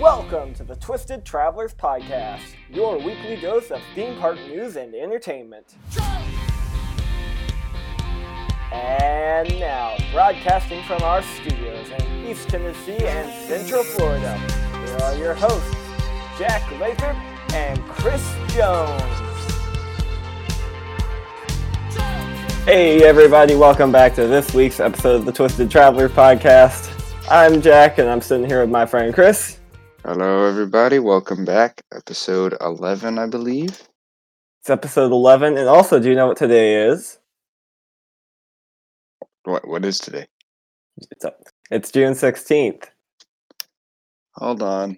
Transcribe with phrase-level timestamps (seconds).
[0.00, 5.76] Welcome to the Twisted Travelers Podcast, your weekly dose of theme park news and entertainment.
[8.70, 14.36] And now, broadcasting from our studios in East Tennessee and Central Florida,
[14.84, 15.74] here are your hosts,
[16.38, 17.16] Jack Lathrop
[17.54, 19.02] and Chris Jones.
[22.66, 26.92] Hey, everybody, welcome back to this week's episode of the Twisted Travelers Podcast.
[27.30, 29.58] I'm Jack, and I'm sitting here with my friend Chris.
[30.06, 31.00] Hello, everybody.
[31.00, 31.82] Welcome back.
[31.92, 33.88] Episode 11, I believe.
[34.60, 37.18] It's episode 11, and also, do you know what today is?
[39.42, 40.26] What What is today?
[41.10, 41.40] It's, up.
[41.72, 42.84] it's June 16th.
[44.34, 44.96] Hold on.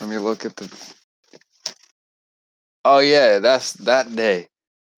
[0.00, 0.72] Let me look at the.
[2.84, 4.46] Oh, yeah, that's that day.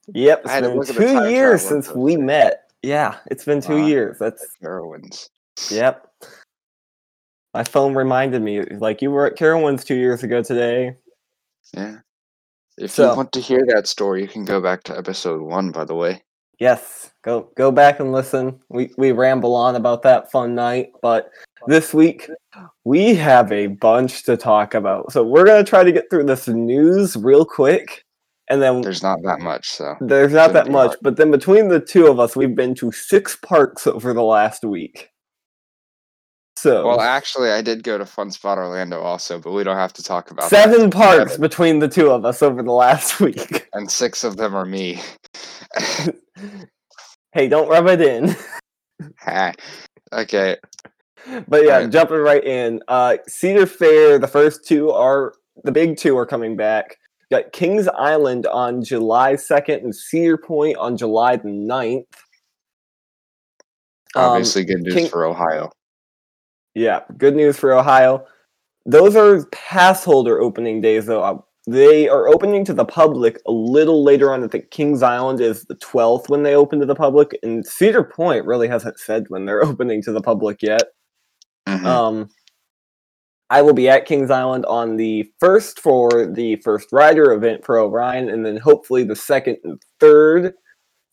[0.08, 2.64] Yep, it's been look at the two years since we met.
[2.82, 3.86] Yeah, it's been two Wow.
[3.86, 4.18] years.
[4.18, 5.30] That's Heroines.
[5.70, 6.06] yep.
[7.56, 10.94] My phone reminded me, like you were at Carowinds two years ago today.
[11.72, 11.96] Yeah.
[12.76, 15.70] If So- you want to hear that story, you can go back to episode one,
[15.70, 16.22] by the way.
[16.58, 18.60] Yes, go go back and listen.
[18.68, 21.30] We we ramble on about that fun night, but
[21.66, 22.28] this week
[22.84, 25.10] we have a bunch to talk about.
[25.12, 28.04] So we're gonna try to get through this news real quick,
[28.50, 29.94] and then There's not that much, so.
[30.02, 30.88] there's not that much.
[30.88, 30.98] hard.
[31.00, 34.62] But then between the two of us, we've been to six parks over the last
[34.62, 35.10] week.
[36.66, 40.02] Well, actually, I did go to Fun Spot Orlando also, but we don't have to
[40.02, 43.68] talk about seven parks between the two of us over the last week.
[43.72, 45.00] And six of them are me.
[47.32, 48.34] hey, don't rub it in.
[50.12, 50.56] Okay.
[51.48, 51.90] But yeah, Alright.
[51.90, 52.80] jumping right in.
[52.88, 56.96] Uh Cedar Fair, the first two are the big two are coming back.
[57.30, 62.04] Got Kings Island on July 2nd and Cedar Point on July the 9th.
[64.14, 65.72] Um, Obviously, good news King- for Ohio.
[66.76, 68.26] Yeah, good news for Ohio.
[68.84, 71.22] Those are pass holder opening days, though.
[71.22, 74.44] Uh, They are opening to the public a little later on.
[74.44, 78.04] I think Kings Island is the 12th when they open to the public, and Cedar
[78.04, 80.82] Point really hasn't said when they're opening to the public yet.
[81.66, 81.84] Mhm.
[81.84, 82.28] Um,
[83.48, 87.80] I will be at Kings Island on the first for the first rider event for
[87.80, 90.52] Orion, and then hopefully the second and third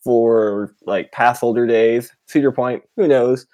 [0.04, 2.12] for like pass holder days.
[2.28, 3.48] Cedar Point, who knows?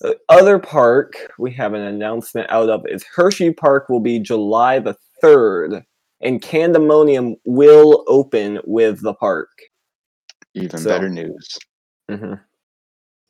[0.00, 4.78] The other park we have an announcement out of is Hershey Park will be July
[4.78, 5.84] the third,
[6.20, 9.48] and Candymonium will open with the park.
[10.54, 11.58] Even so- better news.
[12.10, 12.34] hmm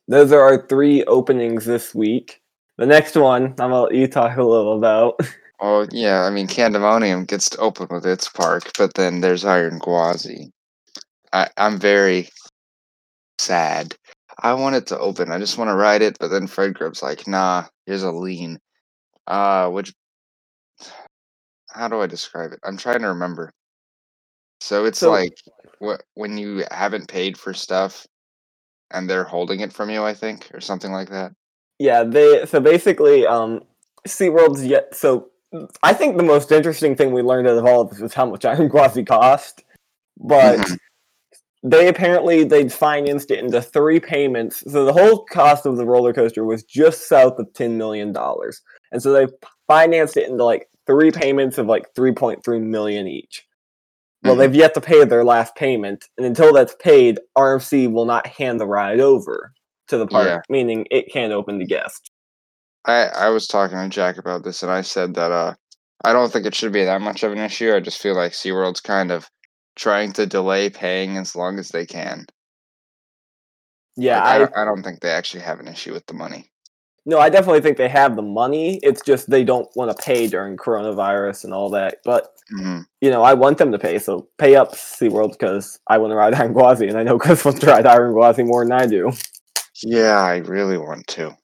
[0.07, 2.41] Those are our three openings this week.
[2.77, 5.19] The next one, I'm gonna let you talk a little about.
[5.59, 9.79] Oh yeah, I mean Candymonium gets to open with its park, but then there's Iron
[9.79, 10.51] Gwazi.
[11.33, 12.29] I, I'm very
[13.39, 13.95] sad.
[14.41, 15.31] I want it to open.
[15.31, 18.59] I just want to ride it, but then Fred Grubb's like, nah, here's a lien.
[19.25, 19.93] Uh which
[21.69, 22.59] how do I describe it?
[22.63, 23.51] I'm trying to remember.
[24.61, 25.37] So it's So- like
[25.79, 28.05] what when you haven't paid for stuff
[28.91, 31.33] and they're holding it from you, I think, or something like that.
[31.79, 33.61] Yeah, they so basically, um,
[34.07, 35.29] SeaWorld's yet so
[35.83, 38.25] I think the most interesting thing we learned out of all of this was how
[38.25, 39.63] much Iron Gwazi cost.
[40.19, 40.77] But Mhm.
[41.71, 44.63] They apparently they'd financed it into three payments.
[44.71, 48.61] So the whole cost of the roller coaster was just south of ten million dollars.
[48.91, 49.27] And so they
[49.67, 53.45] financed it into like three payments of like three point three million each.
[54.23, 54.39] Well, Mhm.
[54.39, 58.59] they've yet to pay their last payment, and until that's paid, RMC will not hand
[58.59, 59.53] the ride over
[59.89, 60.39] to the park, Yeah.
[60.49, 62.09] meaning it can't open to guests.
[62.85, 65.53] I I was talking to Jack about this, and I said that uh,
[66.03, 67.73] I don't think it should be that much of an issue.
[67.75, 69.29] I just feel like SeaWorld's kind of
[69.77, 72.27] trying to delay paying as long as they can.
[73.95, 76.13] Yeah, Like, I, I, don't, I don't think they actually have an issue with the
[76.13, 76.51] money.
[77.05, 78.79] no, I definitely think they have the money.
[78.83, 81.99] It's just they don't want to pay during coronavirus and all that.
[82.03, 85.99] But hmm you know, I want them to pay, so pay up SeaWorld because I
[85.99, 88.63] want to ride Iron Gwazi, and I know Chris wants to ride Iron Gwazi more
[88.65, 89.11] than I do.
[89.81, 91.37] Yeah, I really want to.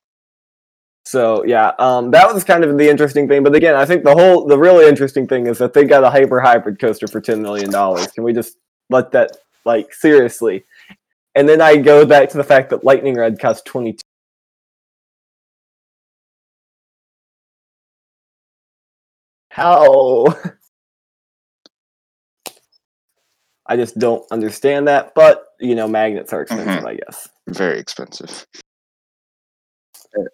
[1.06, 3.44] So yeah, um, that was kind of the interesting thing.
[3.44, 6.10] But again, I think the whole the really interesting thing is that they got a
[6.10, 8.08] hyper hybrid coaster for ten million dollars.
[8.08, 8.58] Can we just
[8.90, 10.64] let that like seriously?
[11.36, 14.00] And then I go back to the fact that Lightning Rod costs twenty two.
[19.50, 20.26] How?
[23.66, 25.14] I just don't understand that.
[25.16, 27.30] But you know, magnets are expensive, I guess.
[27.48, 28.46] Very expensive.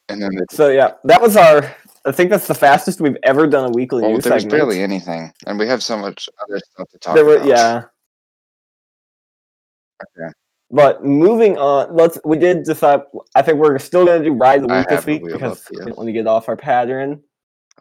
[0.10, 1.76] And then So yeah, that was our.
[2.06, 4.60] I think that's the fastest we've ever done a weekly well, news there's segment.
[4.60, 7.48] barely anything, and we have so much other stuff to talk there were, about.
[7.48, 7.84] yeah.
[10.02, 10.34] Okay.
[10.72, 12.18] But moving on, let's.
[12.24, 13.02] We did decide.
[13.36, 15.68] I think we're still going to do ride of the I week this week because
[15.72, 17.22] we want to get off our pattern.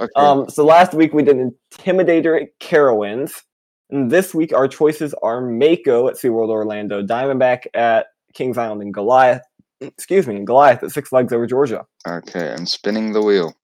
[0.00, 0.10] Okay.
[0.16, 3.42] Um, so last week we did Intimidator at Carowinds.
[3.90, 8.92] And this week our choices are Mako at SeaWorld Orlando, Diamondback at Kings Island, and
[8.92, 9.42] Goliath.
[9.80, 11.86] Excuse me, Goliath at Six Flags over Georgia.
[12.06, 13.54] okay, I'm spinning the wheel.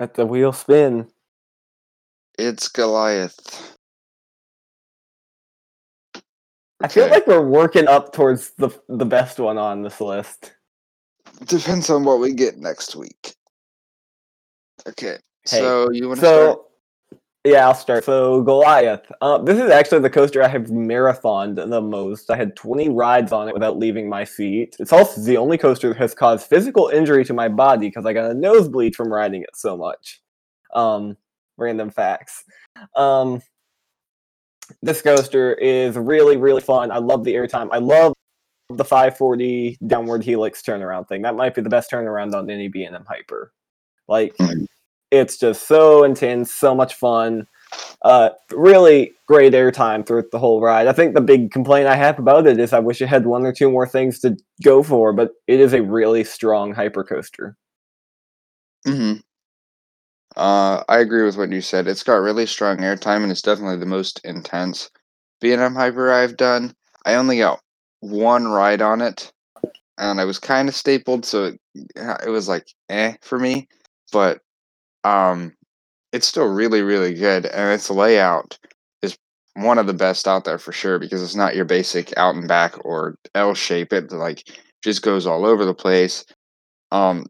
[0.00, 1.08] Let the wheel spin.
[2.38, 3.74] It's Goliath.
[6.82, 7.12] I feel Okay.
[7.14, 10.52] like we're working up towards the the best one on this list.
[11.46, 13.34] Depends on what we get next week.
[14.86, 15.16] Okay.
[15.48, 16.58] Hey, so you want to start?
[16.58, 16.65] So,
[17.46, 18.04] yeah, I'll start.
[18.04, 19.10] So, Goliath.
[19.20, 22.30] Uh, this is actually the coaster I have marathoned the most.
[22.30, 24.76] I had 20 rides on it without leaving my seat.
[24.78, 28.12] It's also the only coaster that has caused physical injury to my body because I
[28.12, 30.20] got a nosebleed from riding it so much.
[30.74, 31.16] Um,
[31.56, 32.44] random facts.
[32.94, 33.40] Um,
[34.82, 36.90] this coaster is really, really fun.
[36.90, 37.68] I love the airtime.
[37.70, 38.12] I love
[38.68, 41.22] the 540 downward helix turnaround thing.
[41.22, 43.52] That might be the best turnaround on any B&M Hyper.
[44.08, 44.66] Like, Mhm.
[45.10, 47.46] It's just so intense, so much fun.
[48.02, 50.86] Uh, really great airtime throughout the whole ride.
[50.88, 53.44] I think the big complaint I have about it is I wish it had one
[53.46, 57.56] or two more things to go for, but it is a really strong hyper coaster.
[58.86, 59.16] hmm
[60.36, 61.86] Uh, I agree with what you said.
[61.88, 64.90] It's got really strong airtime and it's definitely the most intense
[65.40, 66.74] B&M Hyper I've done.
[67.04, 67.60] I only got
[68.00, 69.32] one ride on it,
[69.98, 71.60] and I was kind of stapled, so it,
[71.96, 73.68] it was like eh for me.
[74.12, 74.40] But
[75.06, 75.52] um,
[76.12, 78.58] it's still really, really good, and its layout
[79.02, 79.16] is
[79.54, 82.48] one of the best out there for sure because it's not your basic out and
[82.48, 83.92] back or L shape.
[83.92, 84.42] It like
[84.82, 86.24] just goes all over the place.
[86.90, 87.26] Um,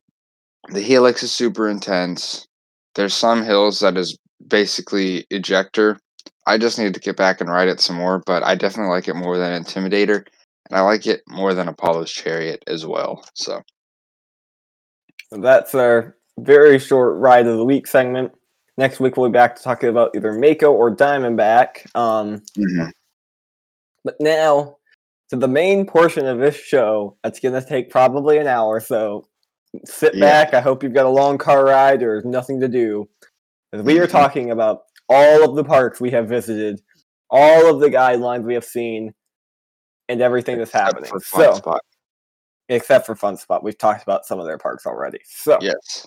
[0.71, 2.47] the helix is super intense.
[2.95, 4.17] There's some hills that is
[4.49, 5.99] basically ejector.
[6.47, 9.09] I just need to get back and ride it some more, but I definitely like
[9.09, 10.25] it more than Intimidator,
[10.71, 13.23] and I like it more than Apollo's Chariot as well.
[13.35, 13.61] So
[15.31, 18.33] that's our very short ride of the week segment.
[18.79, 21.95] Next week we'll be back to talking about either Mako or Diamondback.
[21.97, 22.43] Um,
[24.05, 24.77] But now
[25.31, 27.17] to the main portion of this show.
[27.25, 28.79] That's gonna take probably an hour.
[28.81, 29.27] So
[29.85, 30.21] sit Yeah.
[30.45, 30.55] back.
[30.55, 33.09] I hope you've got a long car ride or nothing to do.
[33.73, 34.11] we are Mhm.
[34.11, 36.81] talking about all of the parks we have visited,
[37.29, 39.13] all of the guidelines we have seen,
[40.09, 41.11] and everything that's happening.
[41.21, 41.81] So Spot.
[42.69, 45.21] except for Fun Spot, we've talked about some of their parks already.
[45.27, 46.07] So Yes.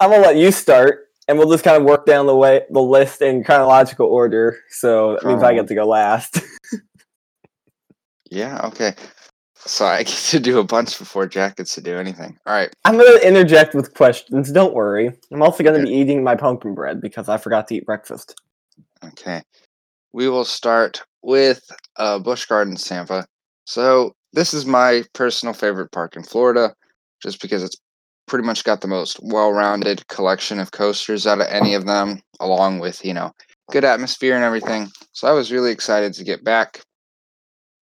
[0.00, 2.80] I'm gonna let you start, and we'll just kind of work down the way the
[2.80, 4.58] list in chronological order.
[4.70, 6.40] So that means I get to go last.
[8.32, 8.60] Yeah.
[8.64, 8.94] Okay.
[9.56, 12.38] So I get to do a bunch before Jack gets to do anything.
[12.46, 12.74] All right.
[12.86, 14.50] I'm gonna interject with questions.
[14.50, 15.12] Don't worry.
[15.30, 18.34] I'm also gonna be eating my pumpkin bread because I forgot to eat breakfast.
[19.04, 19.42] Okay.
[20.14, 21.62] We will start with
[21.96, 23.26] uh, Busch Gardens, Tampa.
[23.66, 26.74] So this is my personal favorite park in Florida,
[27.22, 27.76] just because it's
[28.32, 32.78] pretty much got the most well-rounded collection of coasters out of any of them, along
[32.78, 33.30] with you know
[33.70, 34.88] good atmosphere and everything.
[35.12, 36.80] So I was really excited to get back.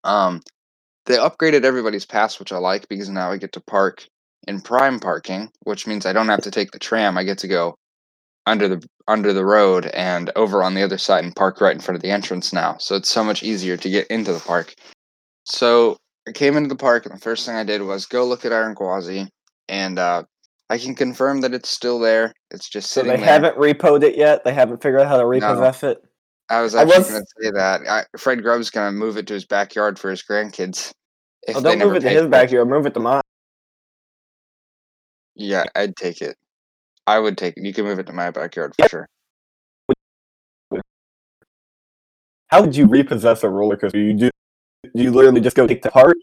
[0.02, 0.41] Um,
[1.06, 4.05] they upgraded everybody's pass, which I like because now I get to park
[4.49, 7.17] in prime parking, which means I don't have to take the tram.
[7.17, 7.76] I get to go
[8.44, 11.81] under the under the road and over on the other side and park right in
[11.81, 12.76] front of the entrance now.
[12.81, 14.75] So it's so much easier to get into the park.
[15.44, 18.44] So I came into the park and the first thing I did was go look
[18.44, 19.29] at Iron Gwazi
[19.69, 20.25] and uh,
[20.70, 22.32] I can confirm that it's still there.
[22.52, 23.26] It's just So sitting they there.
[23.26, 24.45] haven't repoed it yet.
[24.45, 25.99] They haven't figured out how to repossess it.
[26.49, 27.80] I was I actually was- going to say that.
[27.88, 30.92] I, Fred Grubb's going to move it to his backyard for his grandkids.
[31.47, 32.30] If Oh, don't move it to his it.
[32.30, 32.68] backyard.
[32.68, 33.21] Move it to mine.
[35.35, 36.37] Yeah, I'd take it.
[37.06, 37.64] I would take it.
[37.64, 39.06] You can move it to my backyard for sure.
[42.49, 43.99] How would you repossess a roller coaster?
[43.99, 44.30] You do.
[44.95, 46.16] You literally just go take the part?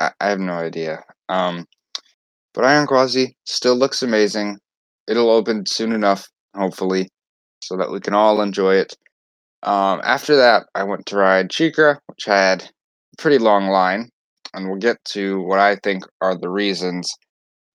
[0.00, 1.02] I, I have no idea.
[1.28, 1.66] Um,
[2.54, 4.58] but Iron Gwazi still looks amazing.
[5.08, 7.08] It'll open soon enough, hopefully,
[7.62, 8.96] so that we can all enjoy it.
[9.62, 14.10] Um, after that, I went to ride SheiKra, which had a pretty long line,
[14.54, 17.12] and we'll get to what I think are the reasons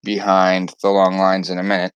[0.03, 1.93] behind the long lines in a minute.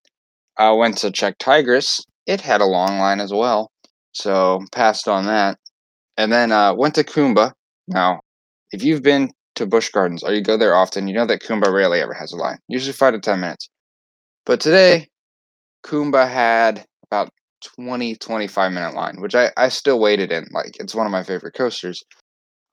[0.58, 2.04] I went to check Tigris.
[2.26, 3.70] It had a long line as well,
[4.12, 5.58] so passed on that.
[6.16, 7.52] And then uh, went to Kumba.
[7.88, 8.20] Now,
[8.70, 11.72] if you've been to Busch Gardens or you go there often, you know that Kumba
[11.72, 13.68] rarely ever has a line, usually five to 10 minutes.
[14.46, 15.08] But today,
[15.84, 17.30] Kumba had about
[17.76, 20.46] 20, 25 minute line, which I, I still waited in.
[20.52, 22.02] Like, it's one of my favorite coasters.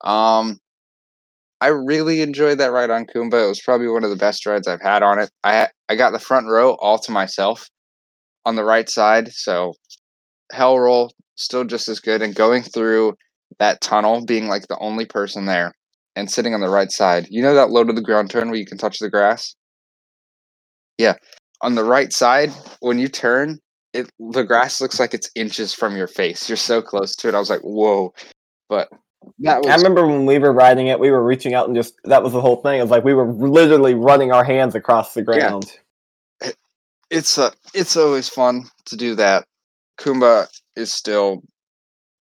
[0.02, 0.58] Um,
[1.60, 3.44] I really enjoyed that ride on Kumba.
[3.44, 5.30] It was probably one of the best rides I've had on it.
[5.44, 7.68] I I got the front row all to myself
[8.46, 9.74] on the right side, so
[10.52, 12.22] Hell Roll still just as good.
[12.22, 13.14] And going through
[13.58, 15.74] that tunnel, being like the only person there,
[16.20, 17.26] and sitting on the right side.
[17.30, 19.56] You know that low to the ground turn where you can touch the grass?
[20.98, 21.14] Yeah.
[21.62, 23.58] on the right side when you turn,
[23.92, 26.48] it the grass looks like it's inches from your face.
[26.48, 27.34] You're so close to it.
[27.34, 28.14] I was like, whoa.
[28.68, 28.88] But
[29.40, 31.94] that was I remember when we were riding it, we were reaching out and just
[32.04, 32.78] that was the whole thing.
[32.78, 35.72] It was like we were literally running our hands across the ground.
[37.10, 39.44] it's uh it's always fun to do that.
[39.98, 40.46] Kumba
[40.76, 41.42] is still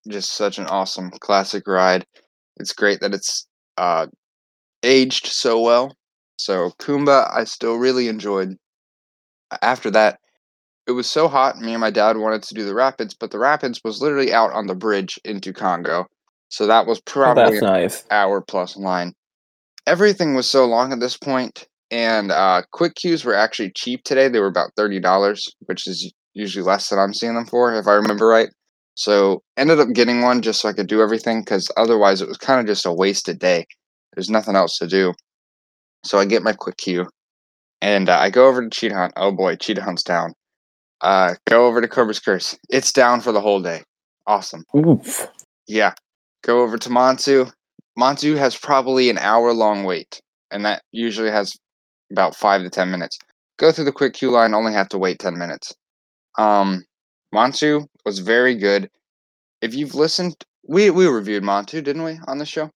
[0.09, 2.05] just such an awesome classic ride.
[2.57, 3.47] It's great that it's
[3.79, 4.07] uh
[4.83, 5.95] aged so well.
[6.37, 8.55] So Kumba I still really enjoyed.
[9.61, 10.19] After that,
[10.87, 13.39] it was so hot, me and my dad wanted to do the rapids, but the
[13.39, 16.07] rapids was literally out on the bridge into Congo.
[16.49, 18.03] So that was Oh, probably that's nice.
[18.11, 19.13] hour plus line.
[19.87, 24.27] Everything was so long at this point, and uh, quick queues were actually cheap today.
[24.29, 27.87] They were about thirty dollars, which is usually less than I'm seeing them for, if
[27.87, 28.49] I remember right.
[28.99, 32.37] So ended up getting one just so I could do everything, because otherwise it was
[32.37, 33.65] kind of just a wasted day.
[34.13, 35.13] There's nothing else to do.
[36.03, 37.07] So I get my quick queue,
[37.81, 39.13] and uh, I go over to Cheetah Hunt.
[39.15, 40.33] Oh boy, Cheetah Hunt's down.
[40.99, 42.57] Uh, go over to Cobra's Curse.
[42.69, 43.83] It's down for the whole day.
[44.27, 44.65] Awesome.
[44.75, 45.29] Oof.
[45.65, 45.93] Yeah.
[46.43, 47.49] Go over to Montu.
[47.97, 50.19] Montu has probably an hour long wait,
[50.51, 51.55] and that usually has
[52.11, 53.17] about five to ten minutes.
[53.59, 55.73] Go through the quick queue line, only have to wait ten minutes.
[56.37, 56.83] Um,
[57.33, 58.89] Montu was very good.
[59.61, 60.35] If you've listened,
[60.67, 62.69] we we reviewed Montu, didn't we, on the show?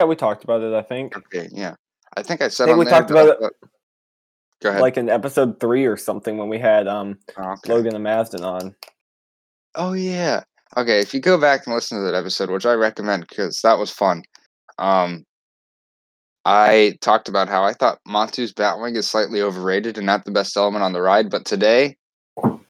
[0.00, 0.72] Yeah, we talked about it.
[0.74, 1.74] I think Okay, yeah.
[2.16, 3.52] I think I said think on we there, talked I about it-
[4.62, 4.80] Go ahead.
[4.80, 7.72] like in episode three or something when we had um Oh, okay.
[7.72, 8.74] Logan and Mazden on.
[9.74, 10.42] Oh yeah.
[10.76, 13.78] Okay, if you go back and listen to that episode, which I recommend because that
[13.78, 14.22] was fun.
[14.78, 15.24] Um
[16.46, 20.56] I talked about how I thought Montu's Batwing is slightly overrated and not the best
[20.56, 21.96] element on the ride, but today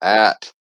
[0.00, 0.52] at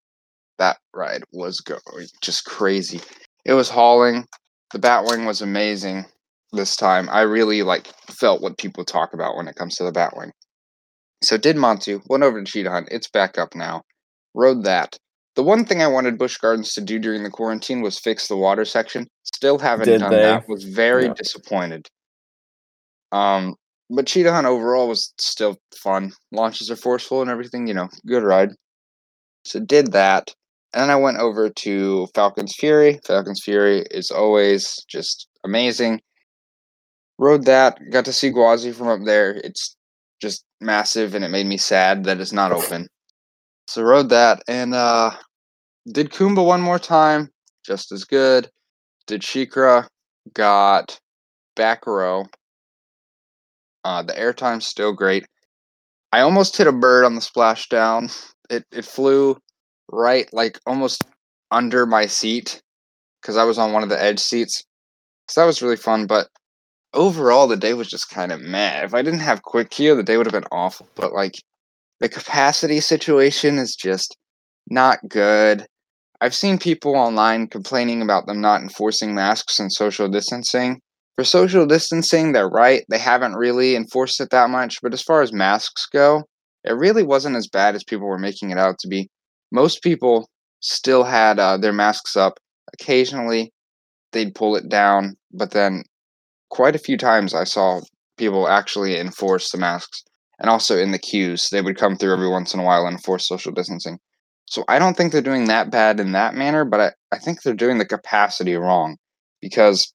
[0.63, 3.01] that ride was going just crazy.
[3.45, 4.25] It was hauling.
[4.71, 6.05] The Batwing was amazing
[6.53, 7.09] this time.
[7.11, 10.31] I really like felt what people talk about when it comes to the Batwing.
[11.21, 12.87] So did Montu, went over to Cheetah Hunt.
[12.91, 13.81] It's back up now.
[14.33, 14.97] Rode that.
[15.35, 18.37] The one thing I wanted Busch Gardens to do during the quarantine was fix the
[18.37, 19.07] water section.
[19.23, 20.21] Still haven't Did done they?
[20.21, 20.47] that.
[20.47, 21.13] Was very Yeah.
[21.15, 21.87] disappointed.
[23.11, 23.55] Um,
[23.89, 26.13] but Cheetah Hunt overall was still fun.
[26.31, 27.67] Launches are forceful and everything.
[27.67, 28.51] You know, good ride.
[29.45, 30.33] So did that,
[30.73, 32.99] then I went over to Falcon's Fury.
[33.05, 36.01] Falcon's Fury is always just amazing.
[37.19, 37.79] Rode that.
[37.91, 39.31] Got to see Gwazi from up there.
[39.43, 39.75] It's
[40.21, 42.87] just massive, and it made me sad that it's not open.
[43.67, 45.11] So rode that, and uh,
[45.91, 47.29] did Kumba one more time,
[47.65, 48.49] just as good.
[49.07, 49.87] Did SheiKra,
[50.33, 50.99] got
[51.55, 52.25] back row.
[53.83, 55.25] Uh, the airtime's still great.
[56.11, 58.11] I almost hit a bird on the splashdown.
[58.49, 59.37] It it flew
[59.91, 61.03] right like almost
[61.51, 62.61] under my seat
[63.21, 64.63] because I was on one of the edge seats.
[65.29, 66.07] So that was really fun.
[66.07, 66.27] But
[66.93, 68.83] overall, the day was just kind of meh.
[68.83, 70.87] If I didn't have quick queue, the day would have been awful.
[70.95, 71.35] But like
[71.99, 74.17] the capacity situation is just
[74.69, 75.65] not good.
[76.21, 80.79] I've seen people online complaining about them not enforcing masks and social distancing.
[81.15, 82.83] For social distancing, they're right.
[82.89, 84.81] They haven't really enforced it that much.
[84.81, 86.23] But as far as masks go,
[86.63, 89.09] it really wasn't as bad as people were making it out to be.
[89.53, 90.29] Most people
[90.61, 92.39] still had uh, their masks up.
[92.73, 93.53] Occasionally,
[94.11, 95.83] they'd pull it down, but then
[96.49, 97.81] quite a few times I saw
[98.17, 100.03] people actually enforce the masks.
[100.39, 102.95] And also in the queues, they would come through every once in a while and
[102.95, 103.99] enforce social distancing.
[104.47, 107.41] So I don't think they're doing that bad in that manner, but I, I think
[107.41, 108.97] they're doing the capacity wrong
[109.39, 109.93] because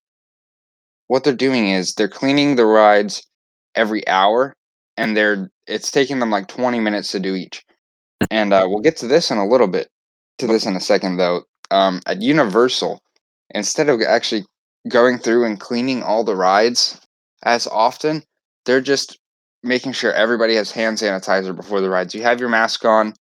[1.08, 3.26] what they're doing is they're cleaning the rides
[3.74, 4.54] every hour
[4.96, 7.64] and they're it's taking them like 20 minutes to do each.
[8.30, 9.88] And uh, we'll get to this in a little bit.
[10.38, 11.42] To this in a second, though.
[11.70, 13.00] Um, at Universal,
[13.50, 14.44] instead of actually
[14.88, 17.00] going through and cleaning all the rides
[17.44, 18.22] as often,
[18.64, 19.18] they're just
[19.62, 22.14] making sure everybody has hand sanitizer before the rides.
[22.14, 23.14] You have your mask on,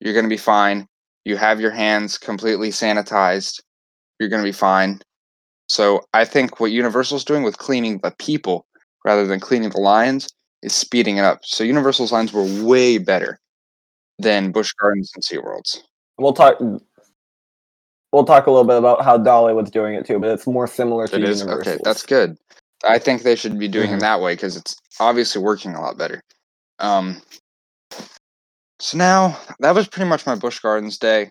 [0.00, 0.86] you're going to be fine.
[1.24, 3.60] You have your hands completely sanitized,
[4.18, 5.00] you're going to be fine.
[5.68, 8.66] So I think what Universal's doing with cleaning the people
[9.04, 10.28] rather than cleaning the lines
[10.62, 11.40] is speeding it up.
[11.44, 13.38] So Universal's lines were way better
[14.18, 15.82] than Busch Gardens and SeaWorld's.
[16.18, 16.56] We'll talk.
[18.12, 20.66] We'll talk a little bit about how Dolly was doing it too, but it's more
[20.66, 21.72] similar to It is Universal.
[21.72, 21.80] okay.
[21.82, 22.36] That's good.
[22.84, 23.96] I think they should be doing Mhm.
[23.96, 26.22] it that way because it's obviously working a lot better.
[26.78, 27.22] Um.
[28.80, 31.30] So now that was pretty much my Busch Gardens day.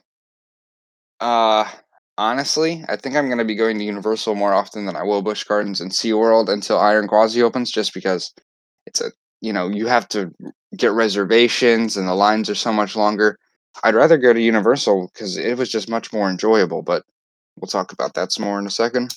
[1.20, 1.70] Uh,
[2.18, 5.22] honestly, I think I'm going to be going to Universal more often than I will
[5.22, 8.34] Busch Gardens and SeaWorld until Iron Gwazi opens, just because
[8.86, 9.12] it's a
[9.42, 10.34] you know you have to
[10.78, 13.38] get reservations and the lines are so much longer.
[13.84, 16.82] I'd rather go to Universal because it was just much more enjoyable.
[16.82, 17.04] But
[17.58, 19.14] we'll talk about that some more in a second.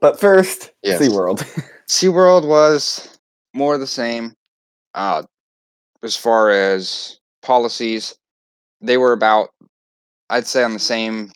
[0.00, 1.00] But first, Yes.
[1.00, 1.40] SeaWorld.
[1.88, 3.18] SeaWorld was
[3.54, 4.34] more the same.
[4.94, 5.22] Uh,
[6.02, 8.14] as far as policies,
[8.80, 9.50] they were about,
[10.28, 11.32] I'd say, on the same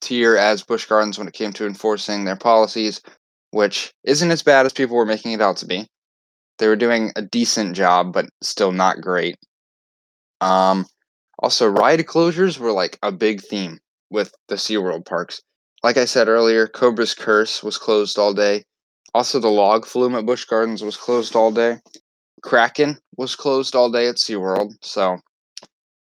[0.00, 3.02] tier as Busch Gardens when it came to enforcing their policies,
[3.50, 5.86] which isn't as bad as people were making it out to be.
[6.60, 9.36] They were doing a decent job, but still not great.
[10.42, 10.86] Um,
[11.38, 13.78] also, ride closures were like a big theme
[14.10, 15.40] with the SeaWorld parks.
[15.82, 18.64] Like I said earlier, Cobra's Curse was closed all day.
[19.14, 21.78] Also, the log flume at Busch Gardens was closed all day.
[22.42, 24.74] Kraken was closed all day at SeaWorld.
[24.82, 25.18] So,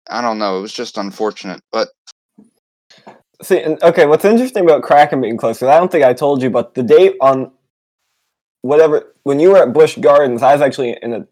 [0.07, 0.59] I don't know.
[0.59, 1.61] It was just unfortunate.
[1.71, 1.89] But
[3.41, 6.49] See, okay, what's interesting about Kraken being closed, 'cause I don't think I told you,
[6.49, 7.51] but the date on
[8.63, 11.27] whatever, when you were at Busch Gardens, I was actually in a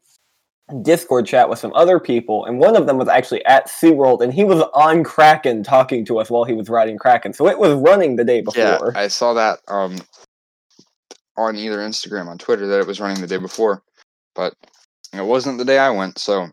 [0.83, 4.33] Discord chat with some other people, and one of them was actually at SeaWorld, and
[4.33, 7.33] he was on Kraken talking to us while he was riding Kraken.
[7.33, 8.61] So it was running the day before.
[8.61, 8.79] yeah.
[8.95, 9.97] I saw that um,
[11.37, 13.81] on either Instagram, on Twitter, that it was running the day before.
[14.35, 14.53] But
[15.13, 16.19] it wasn't the day I went.
[16.19, 16.47] So,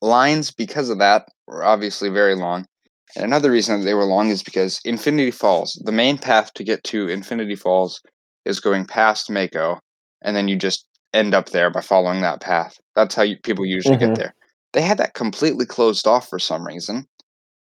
[0.00, 2.66] lines because of that were obviously very long.
[3.14, 6.64] And another reason that they were long is because Infinity Falls, the main path to
[6.64, 8.00] get to Infinity Falls
[8.46, 9.78] is going past Mako,
[10.22, 12.78] and then you just end up there by following that path.
[12.94, 14.00] That's how you, people usually Mhm.
[14.00, 14.34] get there.
[14.72, 17.06] They had that completely closed off for some reason.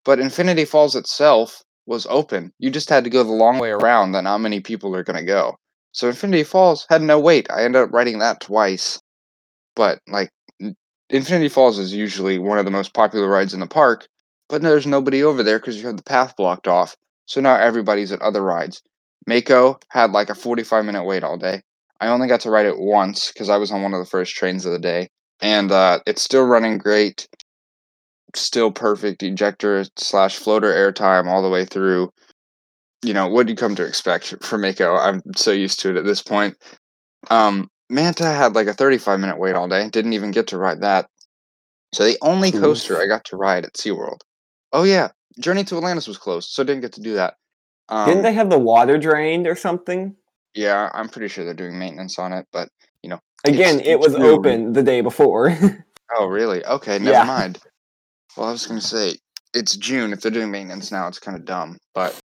[0.04, 2.52] But Infinity Falls itself was open.
[2.58, 5.18] You just had to go the long way around that not many people are going
[5.18, 5.56] to go.
[5.92, 7.50] So Infinity Falls had no wait.
[7.50, 9.00] I ended up writing that twice.
[9.76, 10.30] But like
[11.10, 14.06] Infinity Falls is usually one of the most popular rides in the park,
[14.48, 16.96] but there's nobody over there because you have the path blocked off.
[17.26, 18.82] So now everybody's at other rides.
[19.26, 21.62] Mako had like a 45 minute wait all day.
[22.00, 24.34] I only got to ride it once because I was on one of the first
[24.34, 25.08] trains of the day.
[25.40, 27.28] And uh, it's still running great.
[28.34, 32.10] Still perfect ejector slash floater airtime all the way through.
[33.02, 34.96] You know, what do you come to expect from Mako?
[34.96, 36.56] I'm so used to it at this point.
[37.30, 39.88] Um, Manta had like a 35 minute wait all day.
[39.90, 41.08] Didn't even get to ride that.
[41.92, 44.20] So the only coaster I got to ride at SeaWorld.
[44.72, 45.08] Oh yeah,
[45.40, 47.34] Journey to Atlantis was closed, so I didn't get to do that.
[47.90, 50.14] Um, Didn't they have the water drained or something?
[50.54, 52.68] Yeah, I'm pretty sure they're doing maintenance on it, but
[53.02, 53.18] you know.
[53.44, 54.22] Again, It's- it it's was June.
[54.24, 55.50] open the day before.
[56.18, 56.64] Oh really?
[56.66, 57.22] Okay, never Yeah.
[57.24, 57.60] mind.
[58.36, 59.14] Well, I was gonna say
[59.54, 60.12] it's June.
[60.12, 61.78] If they're doing maintenance now, it's kind of dumb.
[61.94, 62.18] But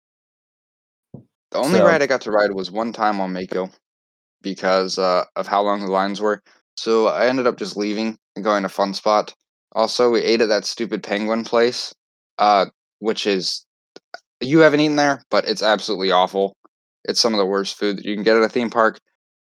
[1.13, 3.69] the only So- ride I got to ride was one time on Mako
[4.41, 6.43] because uh, of how long the lines were.
[6.79, 9.33] So I ended up just leaving and going to Fun Spot.
[9.73, 11.95] Also, we ate at that stupid penguin place,
[12.39, 12.65] uh,
[13.01, 13.67] which is
[14.41, 16.55] you haven't eaten there, but it's absolutely awful.
[17.05, 18.99] It's some of the worst food that you can get at a theme park,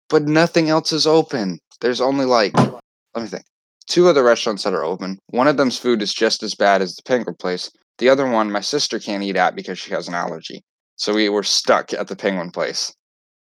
[0.10, 1.60] but nothing else is open.
[1.82, 2.82] There's only like, let
[3.22, 3.44] me think,
[3.88, 5.18] two other restaurants that are open.
[5.28, 7.72] One of them's food is just as bad as the penguin place.
[7.98, 10.64] The other one, my sister can't eat at because she has an allergy.
[10.98, 12.94] So we were stuck at the penguin place,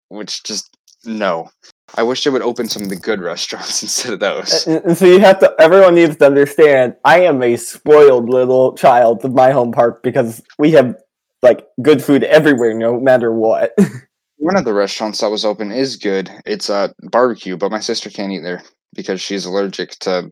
[0.09, 0.69] which just
[1.05, 1.49] no.
[1.95, 4.67] I wish they would open some of the good restaurants instead of those.
[4.67, 5.53] and, and so you have to.
[5.59, 6.95] Everyone needs to understand.
[7.05, 10.95] I am a spoiled little child of my home park because we have
[11.41, 13.73] like good food everywhere, no matter what.
[14.37, 16.29] One of the restaurants that was open is good.
[16.45, 18.63] It's a barbecue, but my sister can't eat there
[18.95, 20.31] because she's allergic to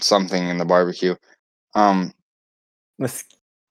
[0.00, 1.16] something in the barbecue.
[1.74, 2.12] Um,
[2.98, 3.24] Mes-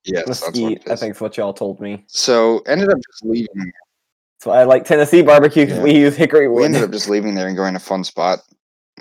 [0.03, 2.03] yes, that's what mesquite, I think, is what y'all told me.
[2.07, 3.71] So ended up just leaving.
[4.39, 5.83] So I like Tennessee barbecue because Yeah.
[5.83, 6.59] we use hickory wood.
[6.59, 8.39] We ended up just leaving there and going to Fun Spot,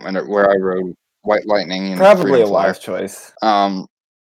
[0.02, 3.32] where I rode White Lightning and Probably a wise choice.
[3.42, 3.86] Um,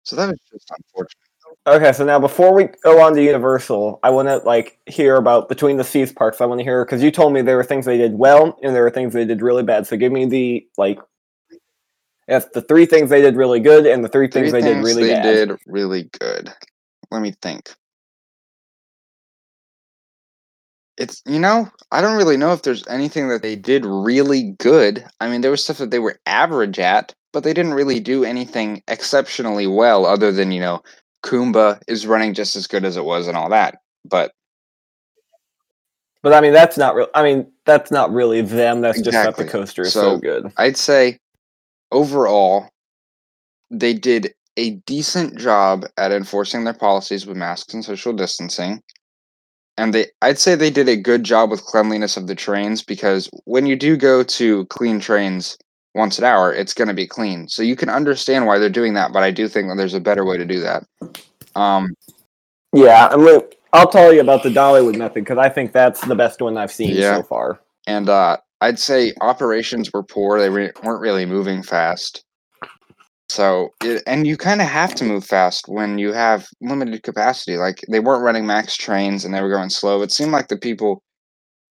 [0.05, 1.26] so that was just unfortunate.
[1.67, 5.49] Okay, so now before we go on to Universal, I want to like hear about
[5.49, 6.41] between the seas parks.
[6.41, 8.75] I want to hear because you told me there were things they did well and
[8.75, 9.85] there were things they did really bad.
[9.85, 11.01] So give me the like,
[12.29, 14.87] yes, the three things they did really good and the three things Three they things
[14.87, 15.49] did really they bad.
[15.49, 16.53] did really good.
[17.11, 17.75] Let me think.
[20.97, 25.05] It's you know I don't really know if there's anything that they did really good.
[25.21, 28.25] I mean, there was stuff that they were average at, but they didn't really do
[28.25, 30.83] anything exceptionally well, other than you know
[31.25, 33.79] Kumba is running just as good as it was and all that.
[34.05, 34.33] But
[36.23, 37.09] But I mean, that's not real.
[37.15, 38.81] I mean, that's not really them.
[38.81, 40.53] That's just that the coaster is so, So- good.
[40.57, 41.19] I'd say
[41.93, 42.69] overall,
[43.71, 48.83] they did a decent job at enforcing their policies with masks and social distancing.
[49.77, 53.29] And they I'd say they did a good job with cleanliness of the trains because
[53.45, 55.59] when you do go to clean trains
[55.97, 57.49] once an hour, it's going to be clean.
[57.49, 60.01] So you can understand why they're doing that, but I do think that there's a
[60.01, 60.85] better way to do that.
[61.57, 61.95] Um,
[62.73, 63.41] Yeah, I'm.
[63.73, 66.73] I'll tell you about the Dollywood method because I think that's the best one I've
[66.73, 67.17] seen Yeah.
[67.17, 67.61] so far.
[67.87, 70.39] and uh, I'd say operations were poor.
[70.39, 72.25] They re- weren't really moving fast.
[73.29, 77.57] So, it, and you kind of have to move fast when you have limited capacity.
[77.59, 80.01] Like they weren't running max trains and they were going slow.
[80.03, 81.03] It seemed like the people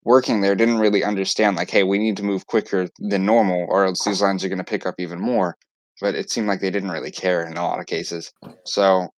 [0.06, 1.58] working there didn't really understand.
[1.58, 4.60] Like, hey, we need to move quicker than normal, or else these lines are going
[4.60, 5.58] to pick up even more.
[6.02, 8.32] but it seemed like they didn't really care in a lot of cases.
[8.66, 9.10] So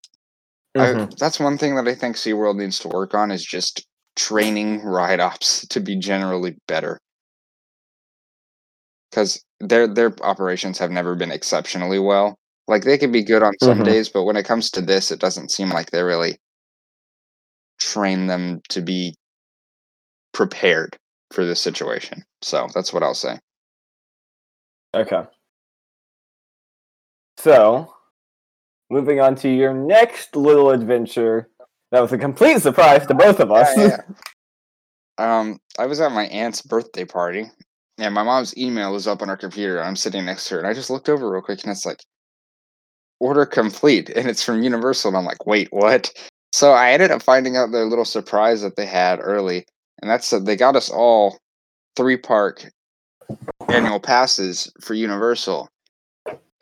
[0.79, 1.17] I, Mhm.
[1.19, 5.19] that's one thing that I think SeaWorld needs to work on is just training ride
[5.19, 6.99] ops to be generally better.
[9.11, 12.37] Because their their operations have never been exceptionally well.
[12.69, 13.83] Like they can be good on some Mhm.
[13.83, 16.37] days, but when it comes to this, it doesn't seem like they really
[17.79, 19.15] train them to be
[20.33, 20.97] prepared
[21.31, 22.23] for this situation.
[22.41, 23.39] So that's what I'll say.
[24.95, 25.23] Okay.
[27.37, 27.93] So,
[28.89, 31.49] moving on to your next little adventure.
[31.91, 33.69] That was a complete surprise to both of us.
[33.77, 34.01] Yeah,
[35.19, 35.39] yeah.
[35.39, 37.45] um, I was at my aunt's birthday party,
[37.97, 39.81] and my mom's email was up on her computer.
[39.81, 42.03] I'm sitting next to her, and I just looked over real quick, and it's like,
[43.19, 46.11] order complete, and it's from Universal, and I'm like, wait, what?
[46.51, 49.65] So I ended up finding out their little surprise that they had early,
[50.01, 51.37] and that's that they got us all
[51.95, 52.65] three park
[53.69, 55.69] annual passes for Universal.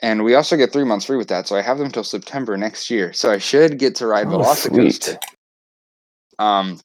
[0.01, 2.57] And we also get three months free with that, so I have them till September
[2.57, 3.13] next year.
[3.13, 5.17] So I should get to ride Oh, Velocicoaster.
[6.39, 6.79] Um,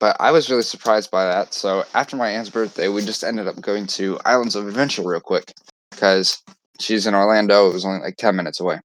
[0.00, 1.54] but I was really surprised by that.
[1.54, 5.20] So after my aunt's birthday, we just ended up going to Islands of Adventure real
[5.20, 5.52] quick
[5.90, 6.42] because
[6.80, 7.68] she's in Orlando.
[7.68, 8.80] It was only like ten minutes away.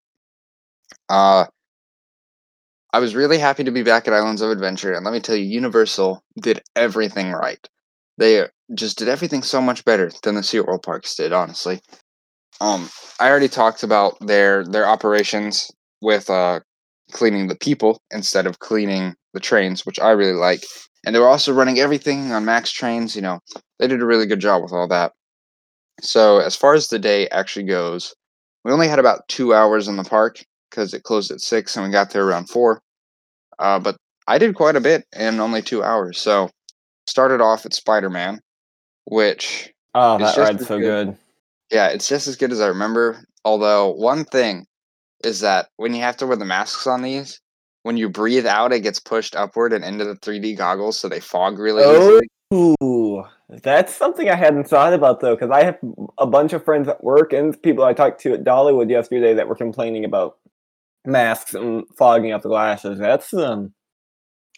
[1.10, 1.46] Uh,
[2.98, 5.36] I was really happy to be back at Islands of Adventure, and let me tell
[5.36, 7.64] you, Universal did everything right.
[8.18, 11.80] They just did everything so much better than the SeaWorld parks did, honestly.
[12.60, 16.62] Um, I already talked about their their operations with uh
[17.12, 20.64] cleaning the people instead of cleaning the trains, which I really like.
[21.06, 23.42] And they were also running everything on max trains, you know.
[23.78, 25.12] They did a really good job with all that.
[26.02, 28.16] So, as far as the day actually goes,
[28.66, 31.86] we only had about 2 hours in the park cuz it closed at 6 and
[31.86, 32.82] we got there around 4.
[33.60, 36.18] Uh but I did quite a bit in only 2 hours.
[36.20, 36.50] So,
[37.08, 38.42] started off at Spider-Man,
[39.06, 41.08] which Oh, that ride's so good.
[41.08, 41.18] good.
[41.72, 43.24] Yeah, it's just as good as I remember.
[43.46, 44.66] Although one thing
[45.24, 47.40] is that when you have to wear the masks on these,
[47.84, 51.22] when you breathe out, it gets pushed upward and into the 3D goggles, so they
[51.22, 52.30] fog really Oh, easily.
[52.54, 53.24] Ooh,
[53.64, 55.78] that's something I hadn't thought about though, because I have
[56.18, 59.48] a bunch of friends at work and people I talked to at Dollywood yesterday that
[59.48, 60.38] were complaining about
[61.08, 63.00] masks and fogging up the glasses.
[63.00, 63.74] That's um,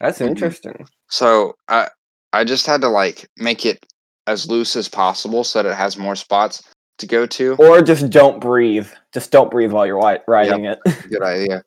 [0.02, 0.28] that's Mhm.
[0.28, 0.86] interesting.
[1.10, 1.90] So I
[2.34, 3.86] I just had to like make it
[4.28, 6.62] as loose as possible so that it has more spots
[7.00, 7.56] to go to.
[7.56, 8.88] Or just don't breathe.
[9.14, 10.80] Just don't breathe while you're riding it.
[11.10, 11.64] Good idea.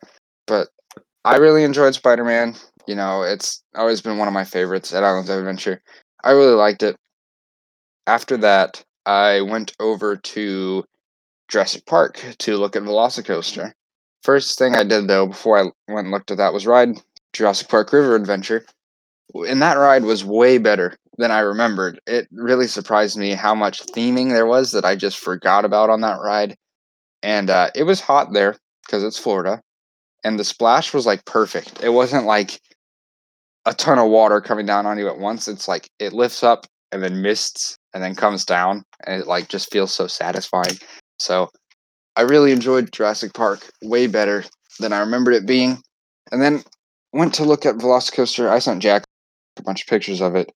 [0.47, 0.68] But
[1.25, 2.55] I really enjoyed Spider Man.
[2.87, 5.81] You know, it's always been one of my favorites at Islands of Adventure.
[6.23, 6.97] I really liked it.
[8.07, 10.85] After that, I went over to
[11.49, 13.73] Jurassic Park to look at Velocicoaster.
[14.22, 16.96] First thing I did though, before I went and looked at that, was ride
[17.32, 18.64] Jurassic Park River Adventure.
[19.35, 21.98] And that ride was way better than I remembered.
[22.06, 26.02] It really surprised me how much theming there was that I just forgot about on
[26.02, 26.56] that ride.
[27.22, 28.56] And uh, it was hot there
[28.87, 29.61] because it's Florida.
[30.24, 31.82] And the splash was like perfect.
[31.82, 32.61] It wasn't like
[33.64, 35.48] a ton of water coming down on you at once.
[35.48, 38.85] It's like it lifts up and then mists and then comes down.
[39.06, 40.78] And it like just feels so satisfying.
[41.18, 41.48] So
[42.16, 44.44] I really enjoyed Jurassic Park way better
[44.81, 45.79] than I remembered it being.
[46.31, 46.62] And then
[47.12, 48.48] went to look at Velocicoaster.
[48.48, 49.05] I sent Jack
[49.59, 50.51] a bunch of pictures of it.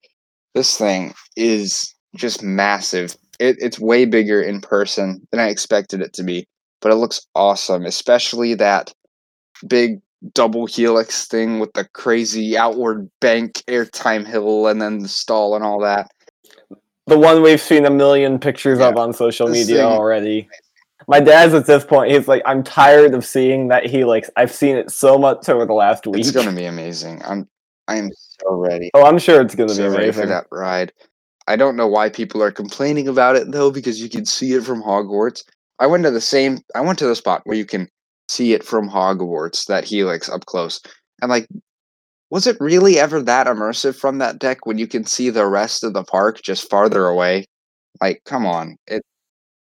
[0.55, 3.15] This thing is just massive.
[3.39, 6.47] It, it's way bigger in person than I expected it to be,
[6.81, 8.93] but it looks awesome, especially that
[9.69, 10.01] big
[10.33, 15.65] double helix thing with the crazy outward bank airtime hill and then the stall and
[15.65, 16.11] all that.
[17.07, 18.89] The one we've seen a million pictures Yeah.
[18.89, 20.49] of on social media already.
[21.09, 22.11] My dad's at this point.
[22.11, 24.29] He's like, I'm tired of seeing that helix.
[24.37, 26.21] I've seen it so much over the last week.
[26.21, 27.23] It's gonna be amazing.
[27.25, 27.49] I'm
[27.89, 28.91] I am so ready.
[28.95, 30.93] Oh, I'm sure it's gonna so be ready for that ride.
[31.47, 34.65] I don't know why people are complaining about it though, because you can see it
[34.65, 35.45] from Hogwarts.
[35.79, 36.59] I went to the same.
[36.75, 37.89] I went to the spot where you can
[38.29, 40.81] see it from Hogwarts, that helix up close,
[41.23, 41.47] and like,
[42.31, 45.85] was it really ever that immersive from that deck when you can see the rest
[45.85, 47.45] of the park just farther away?
[48.01, 49.03] Like, come on, it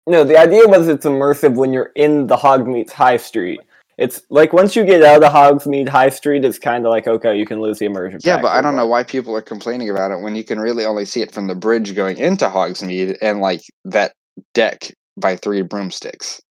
[0.06, 3.62] No, the idea was it's immersive when you're in the Hogsmeade High Street.
[3.98, 7.38] It's like once you get out of Hogsmeade High Street, it's kind of like okay,
[7.38, 8.20] you can lose the immersion.
[8.24, 10.86] Yeah, but I don't know why people are complaining about it when you can really
[10.86, 14.14] only see it from the bridge going into Hogsmeade and like that
[14.54, 16.42] deck by three broomsticks.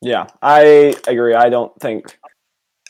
[0.00, 1.34] Yeah, I agree.
[1.34, 2.18] I don't think.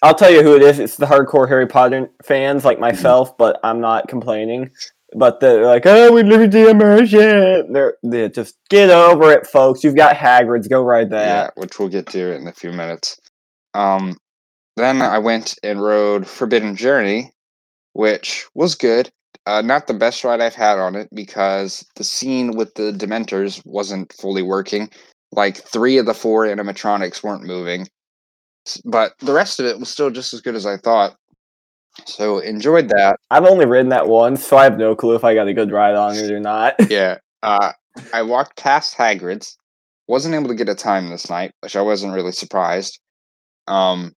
[0.03, 0.79] I'll tell you who it is.
[0.79, 2.83] It's the hardcore Harry Potter fans like mm-hmm.
[2.83, 4.70] myself, but I'm not complaining.
[5.18, 7.72] But they're like, oh, we the immersion.
[7.72, 9.83] They're, they just get over it, folks.
[9.83, 10.68] You've got Hagrid's.
[10.68, 11.26] Go ride that.
[11.57, 13.18] Yeah, which we'll get to in a few minutes.
[13.72, 14.18] Um,
[14.76, 17.33] then I went and rode Forbidden Journey,
[17.94, 19.11] which was good.
[19.46, 23.62] Uh, not the best ride I've had on it because the scene with the Dementors
[23.64, 24.90] wasn't fully working.
[25.33, 27.87] Like three of the four animatronics weren't moving,
[28.85, 31.16] but the rest of it was still just as good as I thought.
[32.05, 33.19] So enjoyed that.
[33.31, 35.73] I've only ridden that once, so I have no clue if I got a good
[35.73, 36.75] ride on it or not.
[36.91, 37.19] Yeah.
[37.43, 37.73] Uh,
[38.13, 39.57] I walked past Hagrid's.
[40.09, 43.01] Wasn't able to get a time this night, which I wasn't really surprised.
[43.67, 44.13] Um,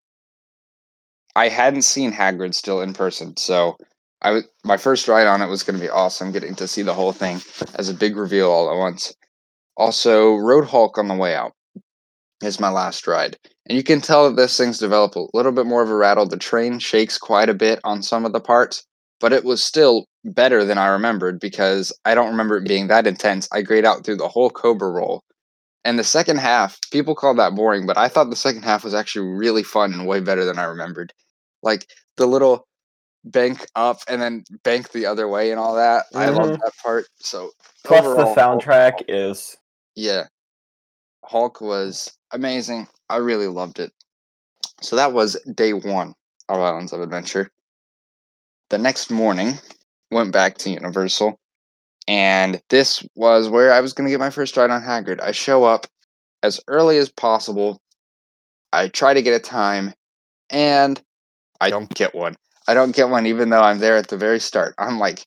[1.34, 3.76] I hadn't seen Hagrid still in person, so
[4.20, 6.32] I was my first ride on it was going to be awesome.
[6.32, 7.40] Getting to see the whole thing
[7.76, 9.14] as a big reveal all at once.
[9.76, 11.52] Also, Rode Hulk on the way out
[12.42, 15.66] is my last ride, and you can tell that this thing's developed a little bit
[15.66, 16.26] more of a rattle.
[16.26, 18.84] The train shakes quite a bit on some of the parts,
[19.20, 23.06] but it was still better than I remembered because I don't remember it being that
[23.06, 23.48] intense.
[23.52, 25.22] I grayed out through the whole Cobra roll.
[25.84, 28.94] And the second half, people call that boring, but I thought the second half was
[28.94, 31.12] actually really fun and way better than I remembered.
[31.62, 32.66] Like the little
[33.24, 36.06] bank up and then bank the other way and all that.
[36.14, 36.60] I love Mhm.
[36.60, 37.06] that part.
[37.20, 37.52] So
[37.84, 39.56] Plus, overall, the soundtrack is
[39.94, 40.26] yeah.
[41.28, 42.88] Hulk was amazing.
[43.10, 43.92] I really loved it.
[44.80, 46.14] So that was day one
[46.48, 47.50] of Islands of Adventure.
[48.70, 49.54] The next morning,
[50.10, 51.38] went back to Universal,
[52.06, 55.20] and this was where I was going to get my first ride on Hagrid.
[55.20, 55.86] I show up
[56.42, 57.80] as early as possible.
[58.72, 59.92] I try to get a time,
[60.50, 61.00] and
[61.60, 62.36] I don't get one.
[62.66, 64.74] I don't get one, even though I'm there at the very start.
[64.78, 65.26] I'm like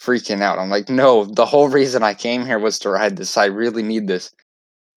[0.00, 0.58] freaking out.
[0.58, 3.36] I'm like, no, the whole reason I came here was to ride this.
[3.36, 4.30] I really need this.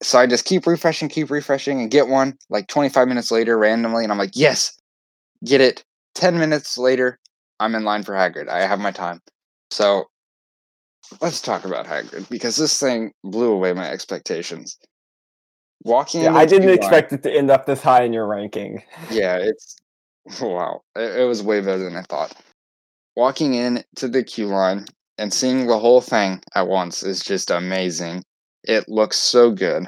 [0.02, 4.04] So I just keep refreshing, keep refreshing, and get one like 25 minutes later randomly.
[4.04, 4.78] And I'm like, yes,
[5.44, 5.84] get it.
[6.16, 7.20] 10 minutes later,
[7.60, 8.48] I'm in line for Hagrid.
[8.48, 9.22] I have my time.
[9.72, 10.06] So
[11.22, 14.78] let's talk about Hagrid because this thing blew away my expectations.
[15.84, 16.36] Walking yeah.
[16.36, 18.84] I didn't expect it to end up this high in your ranking.
[19.12, 19.78] yeah, it's
[20.42, 20.82] wow.
[20.96, 22.36] It, it was way better than I thought.
[23.16, 24.86] Walking in to the queue line
[25.18, 28.24] and seeing the whole thing at once is just amazing.
[28.68, 29.88] It looks so good.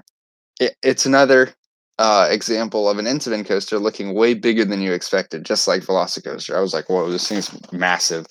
[0.59, 1.53] It, it's another
[1.99, 6.55] uh, example of an Intamin coaster looking way bigger than you expected, just like Velocicoaster.
[6.55, 8.25] I was like, whoa, this thing's massive.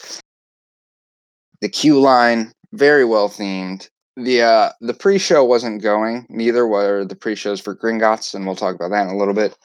[1.60, 3.88] The queue line, very well themed.
[4.16, 6.26] The uh, the pre-show wasn't going.
[6.28, 9.56] Neither were the pre-shows for Gringotts, and we'll talk about that in a little bit.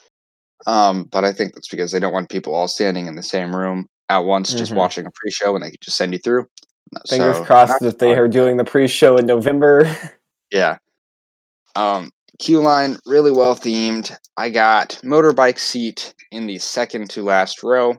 [0.66, 3.54] Um, but I think that's because they don't want people all standing in the same
[3.54, 4.76] room at once, just Mhm.
[4.76, 6.46] watching a pre-show, and they could just send you through.
[7.08, 9.84] Fingers So, crossed that they are doing the pre-show in November.
[10.54, 10.78] Yeah.
[11.76, 14.16] Um, queue line really well themed.
[14.36, 17.96] I got motorbike seat in the second to last row.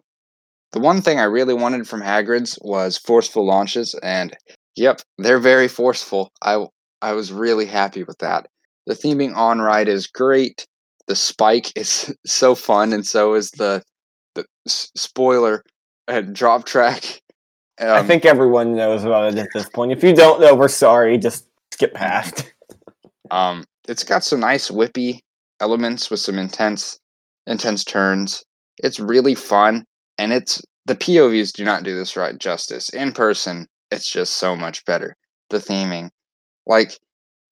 [0.72, 4.36] The one thing I really wanted from Hagrid's was forceful launches, and
[4.76, 6.32] yep, they're very forceful.
[6.42, 6.66] I
[7.02, 8.48] I was really happy with that.
[8.88, 10.66] The theming on ride is great.
[11.08, 13.84] The spike is so fun, and so is the
[14.36, 15.64] the s- spoiler
[16.08, 17.22] and drop track.
[17.80, 19.92] I Um, think everyone knows about it at this point.
[19.92, 21.18] If you don't know, we're sorry.
[21.18, 22.52] Just skip past.
[23.32, 25.22] Um, it's got some nice whippy
[25.60, 27.00] elements with some intense,
[27.48, 28.44] intense turns.
[28.84, 29.84] It's really fun,
[30.20, 32.90] and it's the POVs do not do this right justice.
[32.90, 35.16] In person, it's just so much better.
[35.50, 36.12] The theming,
[36.68, 37.00] like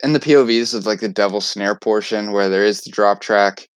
[0.03, 3.67] in the POVs of like the Devil Snare portion where there is the drop track,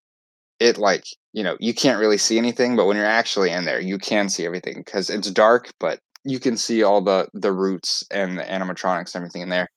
[0.60, 3.80] it like you know you can't really see anything, but when you're actually in there,
[3.82, 8.04] you can see everything because it's dark, but you can see all the the roots
[8.12, 9.68] and the animatronics and everything in there.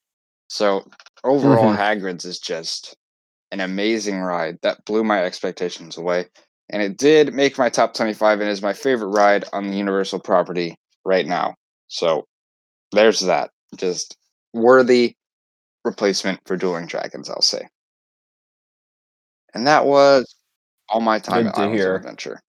[0.50, 0.84] So
[1.22, 1.76] overall, Mhm.
[1.76, 2.96] Hagrid's is just
[3.52, 6.28] an amazing ride that blew my expectations away,
[6.70, 10.20] and it did make my top twenty-five and is my favorite ride on the Universal
[10.20, 11.54] property right now.
[11.86, 12.26] So
[12.90, 14.16] there's that, just
[14.52, 15.14] worthy
[15.84, 17.68] replacement for Dueling Dragons, I'll say.
[19.54, 20.34] And that was
[20.88, 21.94] all my time Good at to Islands hear.
[21.94, 22.42] of Adventure.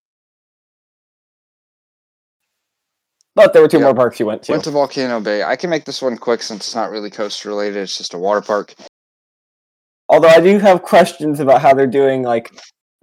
[3.35, 3.85] But there were two Yeah.
[3.85, 4.51] more parks you went to.
[4.51, 5.43] Went to Volcano Bay.
[5.43, 7.77] I can make this one quick since it's not really coast related.
[7.83, 8.73] It's just a water park.
[10.09, 12.51] Although I do have questions about how they're doing like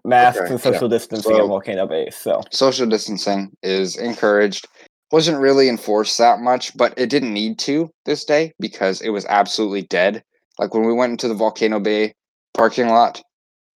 [0.04, 2.10] masks Okay, and social distancing So- at Volcano Bay.
[2.10, 4.66] So social distancing is encouraged.
[5.10, 9.24] Wasn't really enforced that much, but it didn't need to this day because it was
[9.26, 10.22] absolutely dead.
[10.58, 12.14] Like when we went into the Volcano Bay
[12.52, 13.22] parking lot,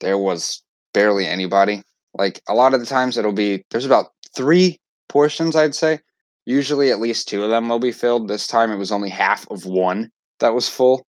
[0.01, 0.61] there was
[0.93, 1.83] barely anybody.
[2.13, 5.99] Like a lot of the times it'll be there's about three portions I'd say.
[6.45, 8.27] Usually at least two of them will be filled.
[8.27, 11.05] This time it was only half of one that was full.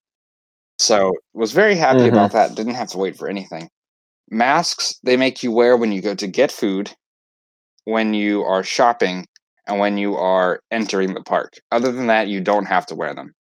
[0.80, 2.10] So was very happy Mhm.
[2.10, 2.56] about that.
[2.56, 3.69] Didn't have to wait for anything.
[4.30, 6.91] Masks they make you wear when you go to get food,
[7.86, 9.26] when you are shopping,
[9.67, 11.54] and when you are entering the park.
[11.72, 13.34] Other than that, you don't have to wear them.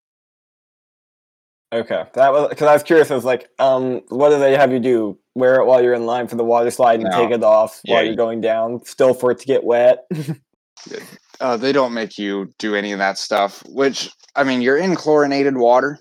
[1.73, 3.09] okay, that was because I was curious.
[3.09, 5.17] I was like, um, what do they have you do?
[5.33, 7.17] Wear it while you're in line for the water slide and No.
[7.17, 10.05] take it off Yeah, while you- you're going down, still for it to get wet.
[11.43, 13.61] Uh, they don't make you do any of that stuff.
[13.67, 15.99] Which I mean, you're in chlorinated water,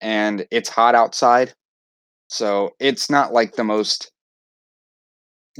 [0.00, 1.52] and it's hot outside.
[2.28, 4.10] So it's not like the most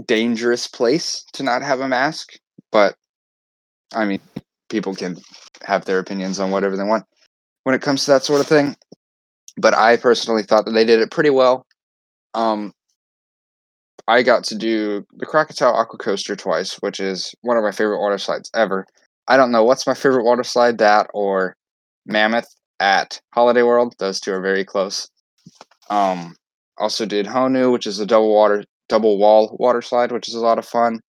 [0.07, 2.31] dangerous place to not have a mask,
[2.73, 2.95] but
[3.93, 4.21] I mean,
[4.71, 5.19] people can
[5.63, 7.05] have their opinions on whatever they want
[7.65, 8.77] when it comes to that sort of thing.
[9.59, 11.67] But I personally thought that they did it pretty well.
[12.33, 12.73] Um,
[14.09, 18.01] I got to do the Krakatoa Aqua Coaster twice, which is one of my favorite
[18.01, 18.87] water slides ever.
[19.29, 21.55] I don't know what's my favorite water slide, that or
[22.07, 22.49] Mammoth
[22.81, 23.95] at Holiday World.
[23.99, 25.09] Those two are very close.
[25.91, 26.37] Um,
[26.79, 30.41] also did Honu, which is a double water, double wall water slide, which is a
[30.41, 31.01] lot of fun,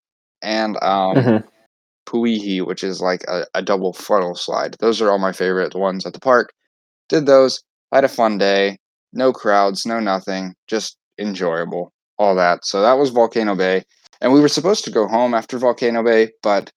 [0.41, 1.43] and um, Mhm.
[2.08, 4.75] Puihi, which is like a, a double funnel slide.
[4.80, 6.51] Those are all my favorite ones at the park.
[7.10, 7.63] Did those.
[7.91, 8.77] I Had a fun day.
[9.13, 10.56] No crowds, no nothing.
[10.67, 11.91] Just enjoyable.
[12.21, 12.63] All that.
[12.65, 13.84] So that was Volcano Bay.
[14.21, 16.71] And we were supposed to go home after Volcano Bay, but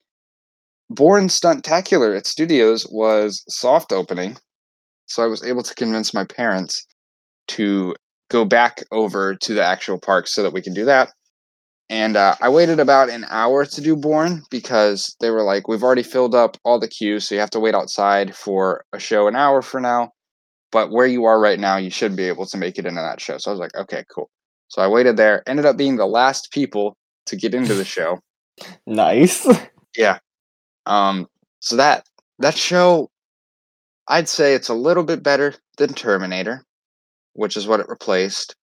[0.89, 4.39] Bourne Stuntacular at Studios was soft opening.
[5.05, 6.87] So I was able to convince my parents
[7.49, 7.95] to
[8.31, 11.13] go back over to the actual park so that we can do that.
[11.91, 15.85] And uh, I waited about an hour to do Bourne because they were like, we've
[15.85, 19.29] already filled up all the queues, so you have to wait outside for a show
[19.29, 20.13] an hour for now.
[20.73, 23.21] But where you are right now, you should be able to make it into that
[23.21, 23.37] show.
[23.37, 24.31] So I was like, okay, cool.
[24.69, 26.97] So I waited there, ended up being the last people
[27.27, 28.19] to get into the show.
[28.87, 29.49] Nice.
[29.97, 30.19] Yeah.
[30.87, 31.27] Um,
[31.59, 32.07] so that
[32.39, 33.11] that show,
[34.07, 36.63] I'd say it's a little bit better than Terminator,
[37.33, 38.55] which is what it replaced.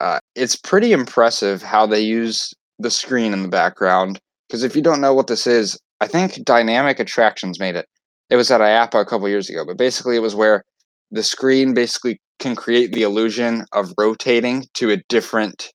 [0.00, 4.20] Uh, it's pretty impressive how they use the screen in the background.
[4.48, 7.86] Because if you don't know what this is, I think Dynamic Attractions made it.
[8.28, 10.62] It was at IAAPA a couple years ago, but basically it was where
[11.10, 15.70] the screen basically can create the illusion of rotating to a different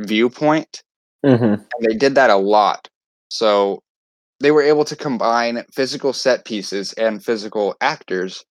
[0.00, 0.82] viewpoint
[1.24, 2.88] hmm and they did that a lot.
[3.28, 3.82] So
[4.40, 8.44] they were able to combine physical set pieces and physical actors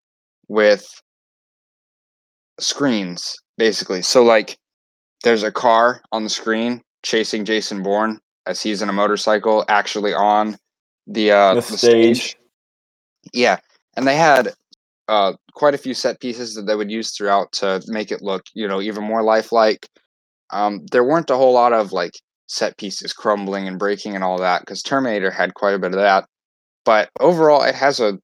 [0.47, 0.85] with
[2.59, 4.01] screens, basically.
[4.01, 4.57] So, like,
[5.23, 10.13] there's a car on the screen chasing Jason Bourne as he's in a motorcycle, actually
[10.13, 10.57] on
[11.07, 12.17] the uh, The the stage.
[12.17, 12.37] stage.
[13.33, 13.59] Yeah,
[13.95, 14.53] and they had
[15.07, 18.43] uh, quite a few set pieces that they would use throughout to make it look,
[18.53, 19.89] you know, even more lifelike.
[20.51, 22.11] Um, there weren't a whole lot of like
[22.45, 25.99] set pieces crumbling and breaking and all that because Terminator had quite a bit of
[25.99, 26.25] that.
[26.85, 28.19] But overall, it has a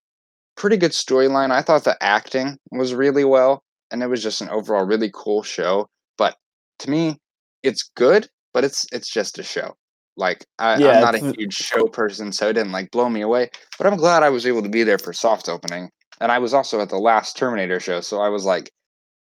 [0.55, 1.49] pretty good storyline.
[1.49, 5.41] I thought the acting was really well, and it was just an overall really cool
[5.41, 5.89] show.
[6.19, 6.35] But
[6.79, 7.17] to me,
[7.63, 9.73] it's good, but it's it's just a show.
[10.15, 13.21] Like I, Yeah, I'm not a huge show person, so it didn't like blow me
[13.21, 13.49] away.
[13.79, 15.89] But I'm glad I was able to be there for soft opening,
[16.21, 18.71] and I was also at the last Terminator show, so I was like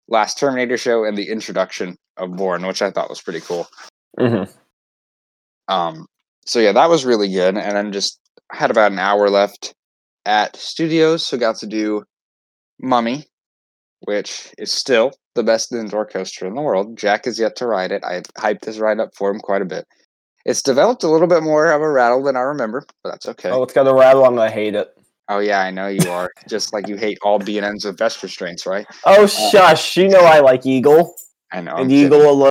[0.07, 3.67] last Terminator show and the introduction of Bourne, which I thought was pretty cool.
[4.19, 4.43] hmm
[5.67, 6.05] Um,
[6.45, 7.57] so yeah, that was really good.
[7.57, 8.19] And then just
[8.51, 9.73] had about an hour left
[10.25, 12.03] at studios, so got to do
[12.81, 13.25] Mummy,
[14.01, 16.97] which is still the best indoor coaster in the world.
[16.97, 18.03] Jack is yet to ride it.
[18.03, 19.85] I hyped this ride up for him quite a bit.
[20.43, 23.49] It's developed a little bit more of a rattle than I remember, but that's okay.
[23.49, 24.25] Oh, Oh, it's got a rattle.
[24.25, 24.89] I'm gonna hate it.
[25.39, 26.29] Yeah, I know you are.
[26.47, 28.85] Just like you hate all B and M's with vest restraints, right?
[29.05, 29.97] Oh shush!
[29.97, 31.15] You know I like Eagle
[31.51, 31.71] I know.
[31.71, 32.05] I'm and kidding.
[32.05, 32.49] Eagle alone.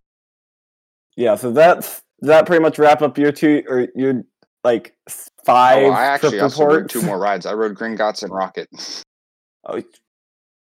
[1.17, 4.23] Yeah, so that's that pretty much wrap up your two or your
[4.65, 5.19] like five.
[5.19, 7.47] Oh, five well, I actually also rode two more rides.
[7.47, 9.05] I rode Green Gringotts and Rockit.
[9.65, 9.83] Oh,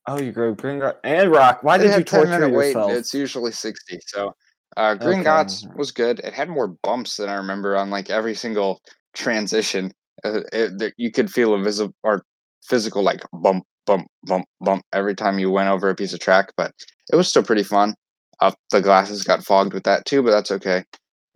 [0.07, 1.63] oh, you go Green Rock and Rock.
[1.63, 2.69] Why did you 10 torture minute wait.
[2.69, 2.93] yourself?
[2.93, 3.99] It's usually 60.
[4.07, 4.35] So
[4.77, 5.29] uh, Green Okay.
[5.29, 6.21] Gots was good.
[6.21, 8.81] It had more bumps than I remember on like every single
[9.15, 9.93] transition.
[10.25, 12.23] Uh, it, you could feel a visible or
[12.63, 16.53] physical like bump, bump, bump, bump every time you went over a piece of track,
[16.57, 16.73] but
[17.13, 17.95] it was still pretty fun.
[18.41, 20.85] Uh, the glasses got fogged with that too, but that's okay.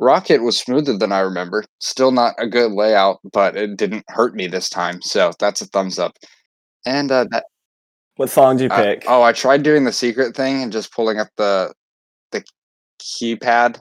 [0.00, 1.64] Rockit was smoother than I remember.
[1.80, 5.66] Still not a good layout, but it didn't hurt me this time, so that's a
[5.66, 6.16] thumbs up.
[6.86, 7.44] And uh, that
[8.16, 9.04] What song did you uh, pick?
[9.08, 11.72] oh, I tried doing the secret thing and just pulling up the
[12.30, 12.44] the
[13.00, 13.80] keypad.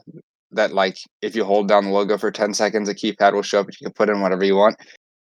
[0.52, 3.60] That like if you hold down the logo for ten seconds, a keypad will show
[3.60, 3.66] up.
[3.66, 4.76] and You can put in whatever you want.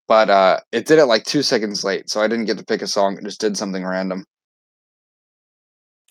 [0.08, 2.82] But uh, it did it like two seconds late, so I didn't get to pick
[2.82, 3.18] a song.
[3.18, 4.26] It just did something random.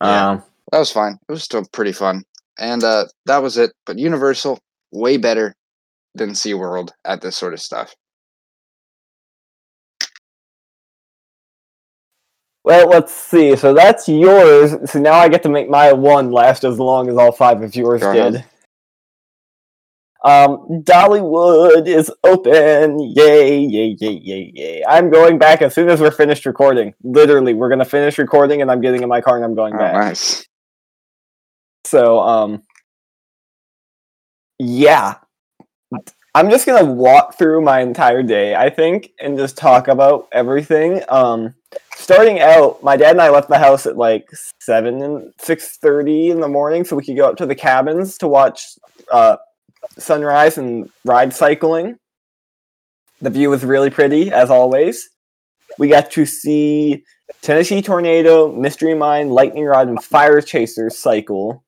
[0.02, 0.30] yeah.
[0.30, 0.42] Um,
[0.72, 1.18] That was fine.
[1.28, 2.22] It was still pretty fun,
[2.58, 3.72] and uh, that was it.
[3.86, 4.58] But Universal
[4.92, 5.54] way better
[6.14, 7.94] than SeaWorld at this sort of stuff.
[12.64, 13.56] well, let's see.
[13.56, 14.76] So that's yours.
[14.90, 17.74] So now I get to make my one last as long as all five of
[17.74, 18.44] yours Go ahead.
[20.22, 22.98] Um, Dollywood is open.
[23.00, 24.82] Yay, yay, yay, yay, yay.
[24.86, 26.94] I'm going back as soon as we're finished recording.
[27.02, 29.78] Literally, we're gonna finish recording and I'm getting in my car and I'm going Oh,
[29.78, 29.94] back.
[29.94, 30.46] nice.
[31.86, 32.62] So, um,
[34.58, 35.14] yeah,
[36.34, 41.02] I'm just gonna walk through my entire day, I think, and just talk about everything.
[41.08, 41.54] Um,
[41.96, 44.28] starting out, my dad and I left the house at like
[44.60, 48.18] seven and six thirty in the morning, so we could go up to the cabins
[48.18, 48.62] to watch
[49.10, 49.38] uh,
[49.98, 51.98] sunrise and ride cycling.
[53.20, 55.08] The view was really pretty, as always.
[55.78, 57.04] We got to see
[57.42, 61.64] Tennessee Tornado, Mystery Mine, Lightning Rod, and Fire Chaser cycle.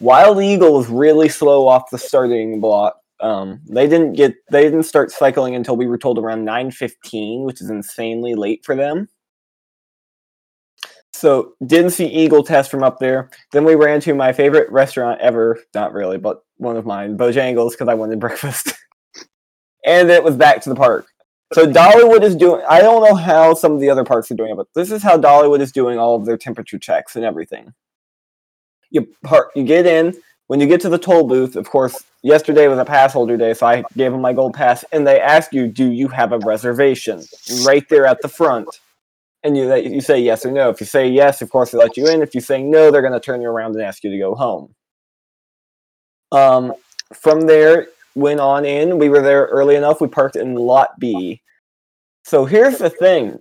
[0.00, 2.96] Wild Eagle was really slow off the starting block.
[3.20, 7.44] Um, they didn't get they didn't start cycling until we were told around nine fifteen,
[7.44, 9.08] which is insanely late for them.
[11.14, 13.30] So didn't see Eagle test from up there.
[13.52, 17.70] Then we ran to my favorite restaurant ever, not really, but one of mine, Bojangles,
[17.70, 18.72] because I wanted breakfast.
[19.86, 21.06] and it was back to the park.
[21.52, 22.62] So Dollywood is doing.
[22.68, 25.04] I don't know how some of the other parks are doing it, but this is
[25.04, 27.72] how Dollywood is doing all of their temperature checks and everything.
[28.90, 30.14] You park, you get in.
[30.48, 33.54] When you get to the toll booth, of course, yesterday was a pass holder day,
[33.54, 36.38] so I gave them my gold pass, and they ask you, "Do you have a
[36.40, 37.22] reservation?"
[37.64, 38.68] Right there at the front,
[39.44, 40.70] and you you say yes or no.
[40.70, 42.22] If you say yes, of course they let you in.
[42.22, 44.34] If you say no, they're going to turn you around and ask you to go
[44.34, 44.74] home.
[46.32, 46.74] Um,
[47.12, 48.98] from there, went on in.
[48.98, 50.00] We were there early enough.
[50.00, 51.42] We parked in Lot B.
[52.24, 53.38] So here's the thing.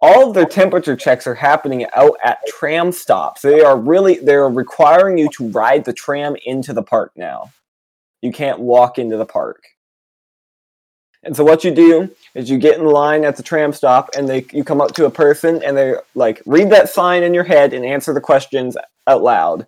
[0.00, 3.42] All of their temperature checks are happening out at tram stops.
[3.42, 7.50] They are really they're requiring you to ride the tram into the park now.
[8.22, 9.62] You can't walk into the park.
[11.22, 14.28] And so what you do is you get in line at the tram stop and
[14.28, 17.44] they you come up to a person and they like read that sign in your
[17.44, 19.66] head and answer the questions out loud.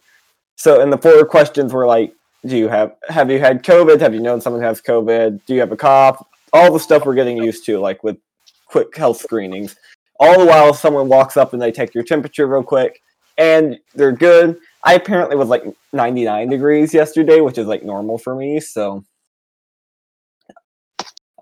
[0.57, 4.01] So and the four questions were like do you have have you had COVID?
[4.01, 5.45] Have you known someone has COVID?
[5.47, 6.25] Do you have a cough?
[6.53, 8.19] All the stuff we're getting used to, like with
[8.67, 9.77] quick health screenings.
[10.19, 13.01] All the while, someone walks up and they take your temperature real quick,
[13.39, 14.59] and they're good.
[14.85, 18.61] I apparently was like 99 degrees yesterday, which is like normal for me.
[18.61, 19.05] So,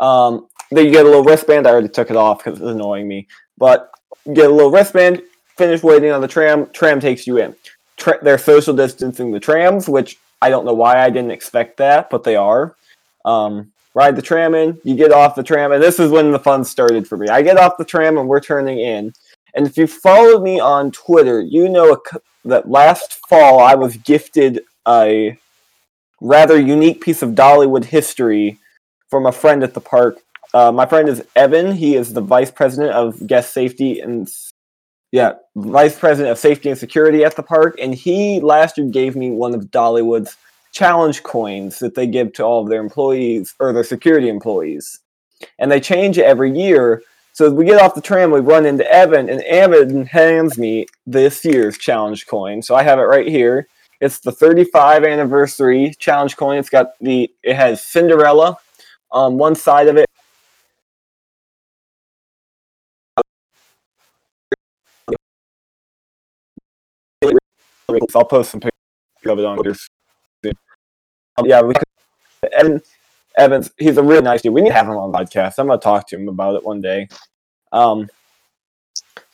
[0.00, 1.66] um, then you get a little wristband.
[1.66, 3.28] I already took it off because it's annoying me,
[3.58, 3.92] but
[4.24, 5.22] you get a little wristband.
[5.56, 6.68] Finish waiting on the tram.
[6.72, 7.54] Tram takes you in.
[7.96, 12.10] Tra- they're social distancing the trams, which I don't know why I didn't expect that,
[12.10, 12.74] but they are.
[13.24, 16.38] Um, ride the tram in, you get off the tram, and this is when the
[16.38, 17.28] fun started for me.
[17.28, 19.12] I get off the tram and we're turning in.
[19.54, 22.00] And if you followed me on Twitter, you know
[22.44, 25.36] that last fall I was gifted a
[26.20, 28.58] rather unique piece of Dollywood history
[29.10, 30.20] from a friend at the park.
[30.54, 31.72] Uh, my friend is Evan.
[31.72, 34.28] He is the vice president of guest safety and
[35.12, 39.16] yeah, vice president of safety and security at the park, and he last year gave
[39.16, 40.36] me one of Dollywood's
[40.72, 45.00] challenge coins that they give to all of their employees or their security employees,
[45.58, 47.02] and they change it every year.
[47.32, 50.86] So as we get off the tram, we run into Evan, and Evan hands me
[51.06, 52.62] this year's challenge coin.
[52.62, 53.66] So I have it right here.
[54.00, 56.58] It's the 35 anniversary challenge coin.
[56.58, 58.58] It's got the it has Cinderella
[59.12, 60.06] on one side of it
[68.14, 68.72] I'll post some pictures
[69.26, 70.52] of it on here.
[71.36, 72.80] Um, yeah, we could, Evan
[73.36, 74.52] Evans, he's a really nice dude.
[74.52, 75.58] We need to have him on the podcast.
[75.58, 77.08] I'm gonna talk to him about it one day.
[77.72, 78.08] Um,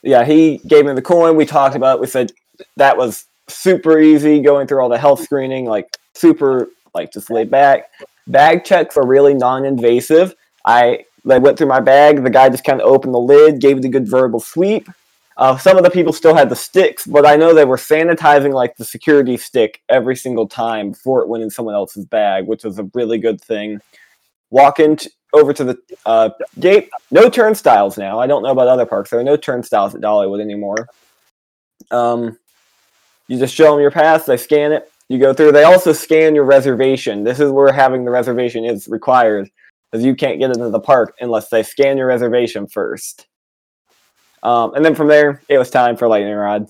[0.03, 1.37] yeah, he gave me the coin.
[1.37, 2.01] We talked about it.
[2.01, 2.33] We said
[2.77, 7.51] that was super easy going through all the health screening, like super, like just laid
[7.51, 7.91] back.
[8.27, 10.35] Bag checks are really non-invasive.
[10.64, 12.22] I, I went through my bag.
[12.22, 14.89] The guy just kind of opened the lid, gave it a good verbal sweep.
[15.37, 18.55] Uh, some of the people still had the sticks, but I know they were sanitizing
[18.55, 22.64] like the security stick every single time before it went in someone else's bag, which
[22.64, 23.81] was a really good thing.
[24.49, 26.89] Walk in t- over to the uh, gate.
[27.11, 28.18] No turnstiles now.
[28.18, 29.11] I don't know about other parks.
[29.11, 30.89] There are no turnstiles at Dollywood anymore.
[31.91, 32.39] Um,
[33.29, 34.24] you just show them your pass.
[34.24, 34.91] They scan it.
[35.09, 35.52] You go through.
[35.52, 37.22] They also scan your reservation.
[37.22, 39.48] This is where having the reservation is required,
[39.90, 43.28] because you can't get into the park unless they scan your reservation first.
[44.42, 46.68] Um, and then from there, it was time for lightning rod.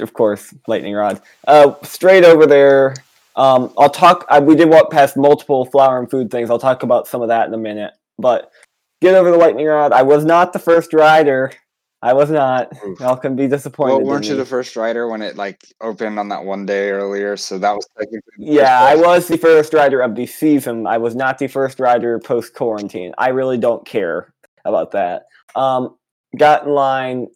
[0.00, 1.20] Of course, lightning rod.
[1.46, 2.94] Uh, straight over there.
[3.34, 4.24] Um, I'll talk.
[4.28, 6.50] I, we did walk past multiple flower and food things.
[6.50, 7.92] I'll talk about some of that in a minute.
[8.18, 8.52] But
[9.00, 9.92] get over the lightning rod.
[9.92, 11.52] I was not the first rider.
[12.00, 12.72] I was not.
[13.00, 13.94] Y'all can be disappointed.
[13.94, 17.36] Well, weren't you the first rider when it like opened on that one day earlier?
[17.36, 18.20] So that was technically.
[18.38, 20.86] Yeah, I was the first rider of the season.
[20.86, 23.14] I was not the first rider post quarantine.
[23.18, 24.32] I really don't care
[24.64, 25.26] about that.
[25.56, 25.96] Um,
[26.36, 27.26] got in line,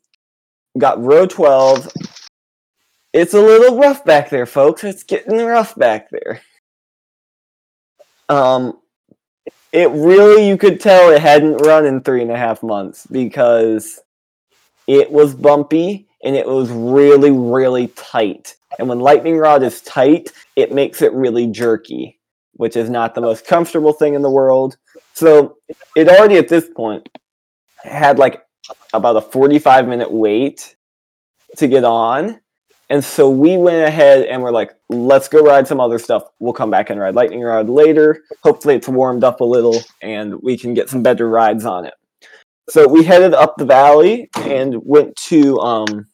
[0.78, 1.88] got row 12.
[3.12, 4.84] It's a little rough back there, folks.
[4.84, 6.40] It's getting rough back there.
[8.28, 8.78] Um,
[9.72, 13.98] it really, you could tell it hadn't run in three and a half months because
[14.86, 18.56] it was bumpy and it was really, really tight.
[18.78, 22.18] And when lightning rod is tight, it makes it really jerky.
[22.54, 24.76] which is not the most comfortable thing in the world.
[25.14, 25.56] So
[25.96, 27.08] it already at this point
[27.82, 28.42] had like
[28.92, 30.76] about a 45 minute wait
[31.56, 32.40] to get on.
[32.90, 36.24] And so we went ahead and we're like, let's go ride some other stuff.
[36.40, 38.22] We'll come back and ride Lightning Rod later.
[38.42, 41.94] Hopefully it's warmed up a little and we can get some better rides on it.
[42.72, 46.06] So we headed up the valley and went to um,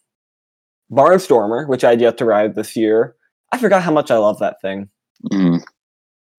[0.90, 3.14] Barnstormer, which I'd yet to ride this year.
[3.52, 4.88] I forgot how much I love that thing.
[5.30, 5.62] Mm.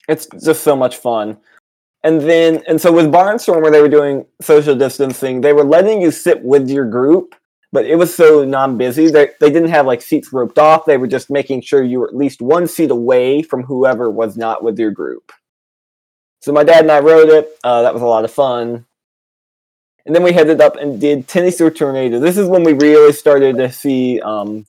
[0.10, 1.38] It's just so much fun.
[2.04, 5.40] And then, and so with Barnstormer, they were doing social distancing.
[5.40, 7.34] They were letting you sit with your group,
[7.72, 9.12] but it was so non-busy.
[9.12, 10.84] They they didn't have like seats roped off.
[10.84, 14.36] They were just making sure you were at least one seat away from whoever was
[14.36, 15.32] not with your group.
[16.42, 17.58] So my dad and I rode it.
[17.64, 18.86] Uh, that was a lot of fun.
[20.06, 22.20] And then we headed up and did Tennessee Tornado.
[22.20, 24.66] This is when we really started to see um,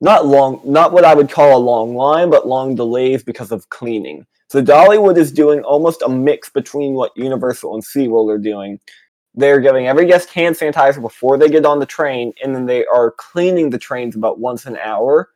[0.00, 3.68] not long, not what I would call a long line, but long delays because of
[3.70, 4.26] cleaning.
[4.48, 8.78] So Dollywood is doing almost a mix between what Universal and SeaWorld are doing.
[9.34, 12.86] They're giving every guest hand sanitizer before they get on the train, and then they
[12.86, 15.30] are cleaning the trains about once an hour,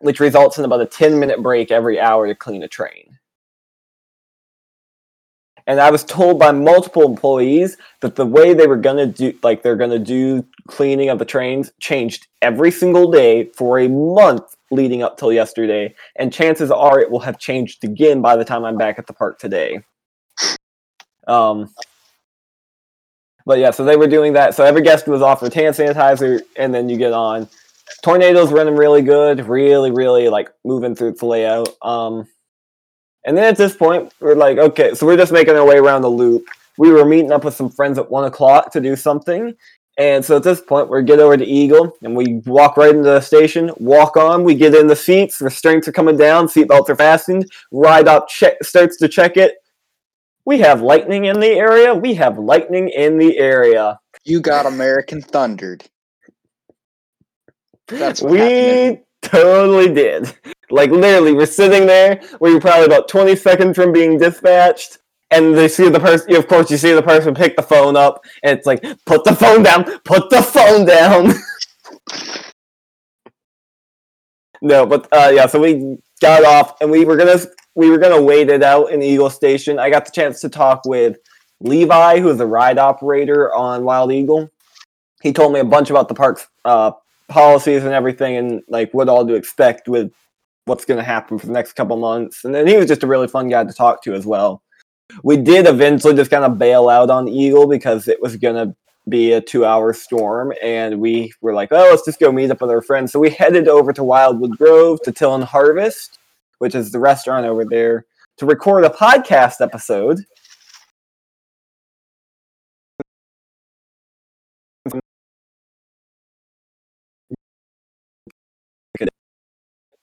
[0.00, 3.17] which results in about a 10 minute break every hour to clean a train.
[5.68, 9.62] And I was told by multiple employees that the way they were gonna do, like
[9.62, 15.02] they're gonna do cleaning of the trains, changed every single day for a month leading
[15.02, 18.78] up till yesterday, and chances are it will have changed again by the time I'm
[18.78, 19.80] back at the park today.
[21.26, 21.68] Um,
[23.44, 24.54] but yeah, so they were doing that.
[24.54, 27.46] So every guest was offered hand sanitizer, and then you get on.
[28.02, 31.68] Tornadoes running really good, really, really like moving through the layout.
[31.82, 32.26] Um,
[33.24, 36.02] and then at this point, we're like, okay, so we're just making our way around
[36.02, 36.46] the loop.
[36.78, 39.54] We were meeting up with some friends at one o'clock to do something.
[39.98, 43.02] And so at this point, we get over to Eagle and we walk right into
[43.02, 46.94] the station, walk on, we get in the seats, restraints are coming down, seatbelts are
[46.94, 49.56] fastened, ride up check, starts to check it.
[50.44, 51.92] We have lightning in the area.
[51.92, 53.98] We have lightning in the area.
[54.24, 55.84] You got American thundered.
[57.88, 59.00] That's we.
[59.22, 60.32] Totally did.
[60.70, 62.20] Like literally, we're sitting there.
[62.40, 64.98] We're probably about twenty seconds from being dispatched,
[65.30, 66.34] and they see the person.
[66.36, 69.34] Of course, you see the person pick the phone up, and it's like, "Put the
[69.34, 69.84] phone down!
[70.00, 71.32] Put the phone down!"
[74.62, 75.46] no, but uh, yeah.
[75.46, 77.38] So we got off, and we were gonna
[77.74, 79.78] we were gonna wait it out in Eagle Station.
[79.78, 81.16] I got the chance to talk with
[81.60, 84.50] Levi, who is the ride operator on Wild Eagle.
[85.22, 86.92] He told me a bunch about the park's uh,
[87.28, 90.12] policies and everything, and like what all to expect with
[90.64, 92.44] what's going to happen for the next couple months.
[92.44, 94.62] And then he was just a really fun guy to talk to as well.
[95.22, 98.76] We did eventually just kind of bail out on Eagle because it was going to
[99.08, 100.52] be a two hour storm.
[100.62, 103.12] And we were like, oh, let's just go meet up with our friends.
[103.12, 106.18] So we headed over to Wildwood Grove to Till and Harvest,
[106.58, 108.04] which is the restaurant over there,
[108.36, 110.20] to record a podcast episode.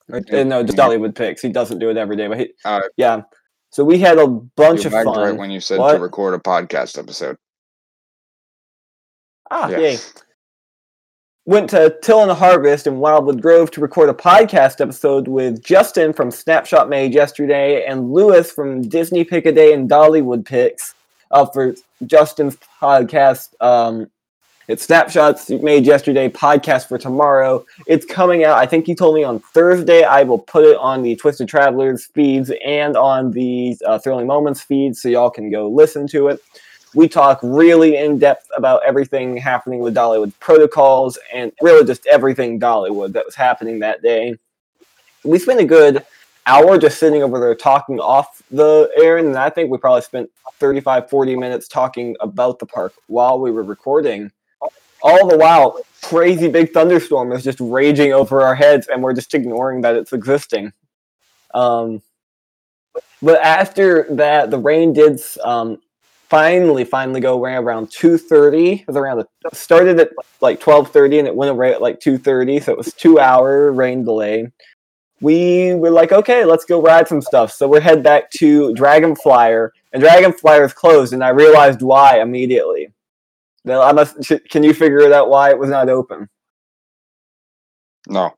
[0.08, 0.42] Yeah.
[0.42, 1.42] Uh, no, just Dollywood picks.
[1.42, 3.22] He doesn't do it every day, but he, Uh, yeah.
[3.72, 5.06] So we had a bunch you of fun.
[5.20, 7.38] right when you said to record a podcast episode.
[9.52, 9.78] Ah, Yeah.
[9.78, 9.98] yay.
[11.48, 16.12] Went to Till and Harvest in Wildwood Grove to record a podcast episode with Justin
[16.14, 20.96] from Snapshot Made yesterday and Lewis from Disney Pick a Day and Dollywood Picks
[21.30, 21.76] uh, for
[22.08, 23.50] Justin's podcast.
[23.62, 24.08] Um,
[24.68, 27.66] it's Snapshots Made yesterday, podcast for tomorrow.
[27.88, 30.04] It's coming out, I think he told me on Thursday.
[30.04, 34.62] I will put it on the Twisted Travelers feeds and on the uh, Thrilling Moments
[34.62, 36.42] feed so y'all can go listen to it
[36.96, 42.60] we talk really in depth about everything happening with Dollywood protocols and really just everything
[42.60, 44.38] Dollywood that was happening that day.
[45.24, 46.06] We spent a good
[46.48, 50.30] hour just sitting over there talking off the air, and I think we probably spent
[50.60, 54.32] 35, 40 minutes talking about the park while we were recording.
[55.08, 59.36] All the while, crazy big thunderstorm is just raging over our heads, and we're just
[59.36, 60.74] ignoring that it's existing.
[61.54, 62.02] Um,
[63.22, 65.80] but after that, the rain did um,
[66.28, 70.10] finally finally go away around 2.30 it was around the started at
[70.42, 74.04] like 12.30 and it went away at like 2.30 so it was two hour rain
[74.04, 74.52] delay.
[75.22, 77.52] We were like okay let's go ride some stuff.
[77.52, 82.90] So we're head back to Dragonflier and Dragonflier is closed and i realized why immediately
[83.66, 84.16] now i must
[84.50, 86.28] can you figure out why it was not open
[88.08, 88.32] No.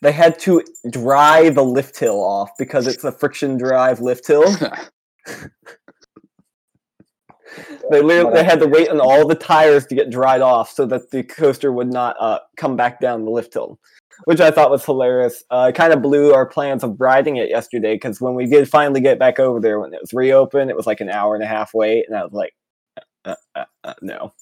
[0.00, 4.44] they had to dry the lift hill off because it's a friction drive lift hill
[7.90, 10.86] They literally they had to wait on all the tires to get dried off so
[10.86, 13.78] that the coaster would not uh, come back down the lift hill.
[14.24, 15.44] which I thought was hilarious.
[15.50, 18.70] Uh, it kind of blew our plans of riding it yesterday because when we did
[18.70, 21.44] finally get back over there when it was reopened, it was like an hour and
[21.44, 22.54] a half wait, and I was like,
[23.24, 24.32] uh, uh, uh, no.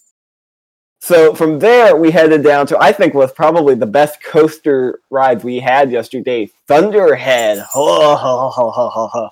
[1.01, 5.43] So from there, we headed down to I think was probably the best coaster ride
[5.43, 7.59] we had yesterday, Thunderhead.
[7.59, 9.31] Ho, ho, ho, ho, ho, ho.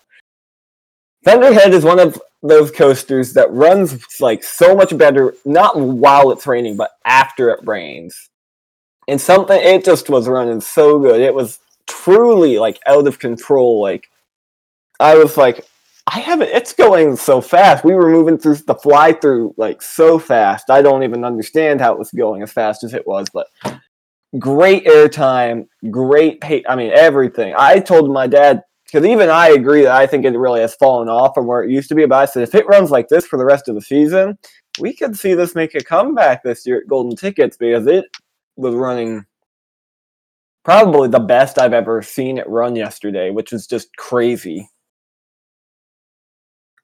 [1.24, 6.46] Thunderhead is one of those coasters that runs like so much better, not while it's
[6.46, 8.30] raining, but after it rains.
[9.08, 11.20] And something it just was running so good.
[11.20, 13.80] It was truly like out of control.
[13.82, 14.08] Like
[15.00, 15.66] I was like,
[16.10, 16.48] I haven't.
[16.48, 17.84] It's going so fast.
[17.84, 20.70] We were moving through the fly through like so fast.
[20.70, 23.26] I don't even understand how it was going as fast as it was.
[23.28, 23.48] But
[24.38, 26.64] great airtime, great pay.
[26.66, 27.54] I mean everything.
[27.58, 31.10] I told my dad because even I agree that I think it really has fallen
[31.10, 32.06] off from where it used to be.
[32.06, 34.38] But I said if it runs like this for the rest of the season,
[34.80, 38.06] we could see this make a comeback this year at Golden Tickets because it
[38.56, 39.26] was running
[40.64, 44.70] probably the best I've ever seen it run yesterday, which was just crazy.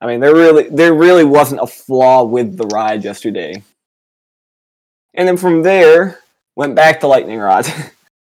[0.04, 3.62] I mean, there really there really wasn't a flaw with the ride yesterday.
[5.14, 6.18] And then from there,
[6.56, 7.66] went back to Lightning Rod.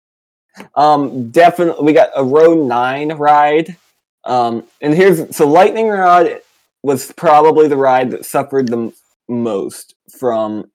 [0.75, 3.77] um, definitely, we got a Row Nine ride.
[4.25, 6.41] Um, and here's so Lightning Rod
[6.83, 8.93] was probably the ride that suffered the m-
[9.29, 10.71] most from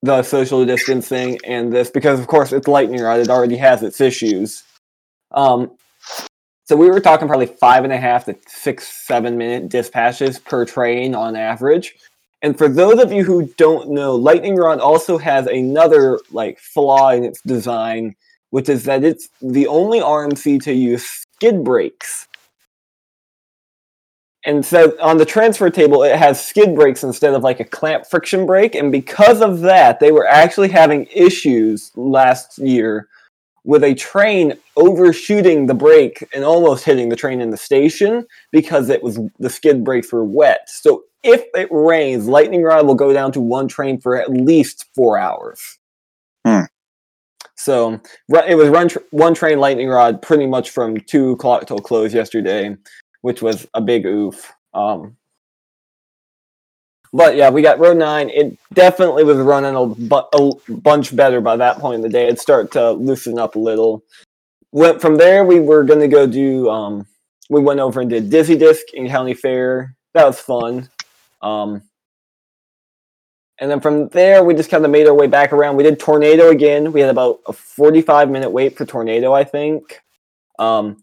[0.00, 3.20] the social distancing and this because, of course, it's Lightning Rod.
[3.20, 4.62] It already has its issues.
[5.30, 5.72] Um,
[6.70, 10.64] so we were talking probably five and a half to six, seven minute dispatches per
[10.64, 11.96] train on average.
[12.42, 17.10] And for those of you who don't know, Lightning Rod also has another like flaw
[17.10, 18.14] in its design,
[18.50, 22.28] which is that it's the only RMC to use skid brakes.
[24.46, 28.06] And so on the transfer table, it has skid brakes instead of like a clamp
[28.06, 28.76] friction brake.
[28.76, 33.08] And because of that, they were actually having issues last year
[33.64, 38.88] with a train overshooting the brake and almost hitting the train in the station because
[38.88, 40.68] it was the skid brakes were wet.
[40.68, 44.86] So if it rains, Lightning Rod will go down to one train for at least
[44.94, 45.78] four hours.
[46.46, 46.62] Hmm.
[47.56, 48.00] So
[48.30, 52.14] it was run tr- one train Lightning Rod pretty much from two o'clock till close
[52.14, 52.74] yesterday,
[53.20, 54.50] which was a big oof.
[54.72, 55.16] Um,
[57.12, 58.30] but yeah, we got row nine.
[58.30, 62.28] It definitely was running a, bu- a bunch better by that point in the day.
[62.28, 64.04] It started to loosen up a little.
[64.72, 65.44] Went from there.
[65.44, 66.70] We were gonna go do.
[66.70, 67.06] Um,
[67.48, 69.96] we went over and did Dizzy Disc in County Fair.
[70.14, 70.88] That was fun.
[71.42, 71.82] Um,
[73.58, 75.76] and then from there, we just kind of made our way back around.
[75.76, 76.92] We did Tornado again.
[76.92, 80.00] We had about a 45 minute wait for Tornado, I think.
[80.58, 81.02] Um,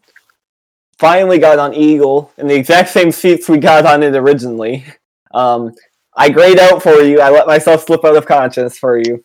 [0.98, 4.84] finally got on Eagle in the exact same seats we got on it originally.
[5.32, 5.74] Um,
[6.18, 7.20] I grayed out for you.
[7.20, 9.22] I let myself slip out of conscience for you.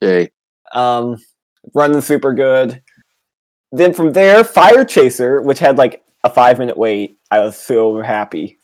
[0.00, 0.32] Yay.
[0.72, 1.22] Um,
[1.72, 2.82] running super good.
[3.70, 7.18] Then from there, Fire Chaser, which had like a five minute wait.
[7.30, 8.58] I was so happy.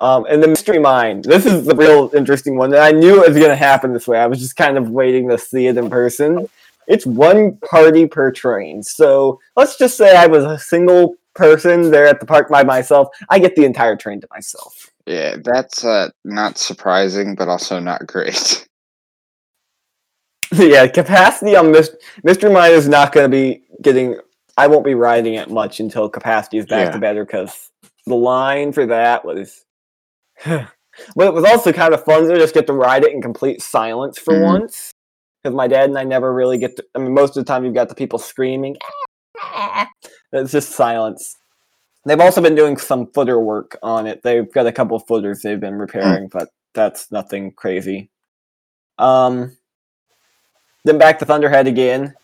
[0.00, 1.20] Um, and the Mystery Mine.
[1.22, 2.72] This is the real interesting one.
[2.72, 4.18] And I knew it was going to happen this way.
[4.18, 6.48] I was just kind of waiting to see it in person.
[6.88, 8.82] It's one party per train.
[8.82, 13.08] So let's just say I was a single person there at the park by myself.
[13.28, 14.90] I get the entire train to myself.
[15.06, 18.66] Yeah, that's uh, not surprising, but also not great.
[20.52, 24.18] yeah, capacity on Mist- Mystery Mine is not going to be getting.
[24.56, 26.92] I won't be riding it much until capacity is back Yeah.
[26.92, 27.70] to better because
[28.06, 29.64] the line for that was.
[30.44, 30.68] but
[31.16, 34.18] it was also kind of fun to just get to ride it in complete silence
[34.18, 34.42] for Mhm.
[34.42, 34.90] once.
[35.42, 36.84] Because my dad and I never really get to.
[36.94, 38.76] I mean, most of the time you've got the people screaming.
[40.32, 41.36] It's just silence.
[42.04, 44.22] They've also been doing some footer work on it.
[44.22, 48.10] They've got a couple of footers they've been repairing, but that's nothing crazy.
[48.98, 49.56] Um,
[50.84, 52.14] then back to Thunderhead again.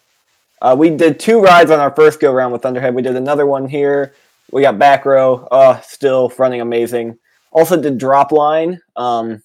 [0.62, 2.94] Uh, we did two rides on our first go round with Thunderhead.
[2.94, 4.14] We did another one here.
[4.52, 5.46] We got back row.
[5.50, 7.18] Oh, still running amazing.
[7.50, 8.80] Also did drop line.
[8.96, 9.42] Um,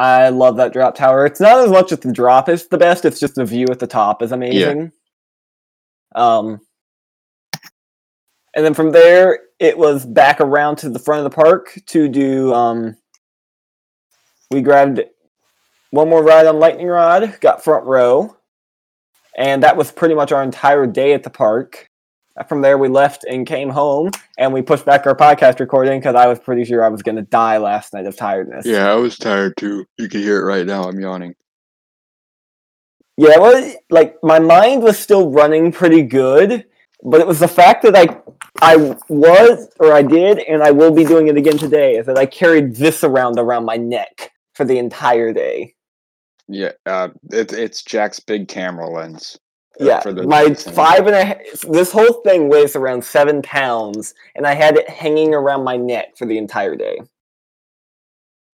[0.00, 1.26] I love that drop tower.
[1.26, 3.04] It's not as much as the drop is the best.
[3.04, 4.92] It's just the view at the top is amazing.
[6.14, 6.62] Um,
[8.56, 12.08] and then from there, it was back around to the front of the park to
[12.08, 12.54] do.
[12.54, 12.96] Um,
[14.50, 15.02] we grabbed
[15.90, 18.34] one more ride on Lightning Rod, got front row,
[19.36, 21.89] and that was pretty much our entire day at the park.
[22.48, 26.14] From there, we left and came home, and we pushed back our podcast recording because
[26.14, 28.64] I was pretty sure I was going to die last night of tiredness.
[28.64, 29.84] Yeah, I was tired too.
[29.98, 30.84] You can hear it right now.
[30.84, 31.34] I'm yawning.
[33.16, 36.64] Yeah, well, like my mind was still running pretty good,
[37.02, 38.18] but it was the fact that I
[38.62, 42.16] I was or I did and I will be doing it again today is that
[42.16, 45.74] I carried this around around my neck for the entire day.
[46.48, 49.38] Yeah, uh, it, it's Jack's big camera lens.
[49.80, 51.38] Uh, Yeah, for my five and a half.
[51.68, 56.16] This whole thing weighs around seven pounds, and I had it hanging around my neck
[56.16, 57.00] for the entire day.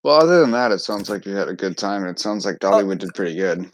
[0.03, 2.45] Well, other than that, it sounds like you had a good time, and it sounds
[2.45, 3.71] like Dollywood did pretty good.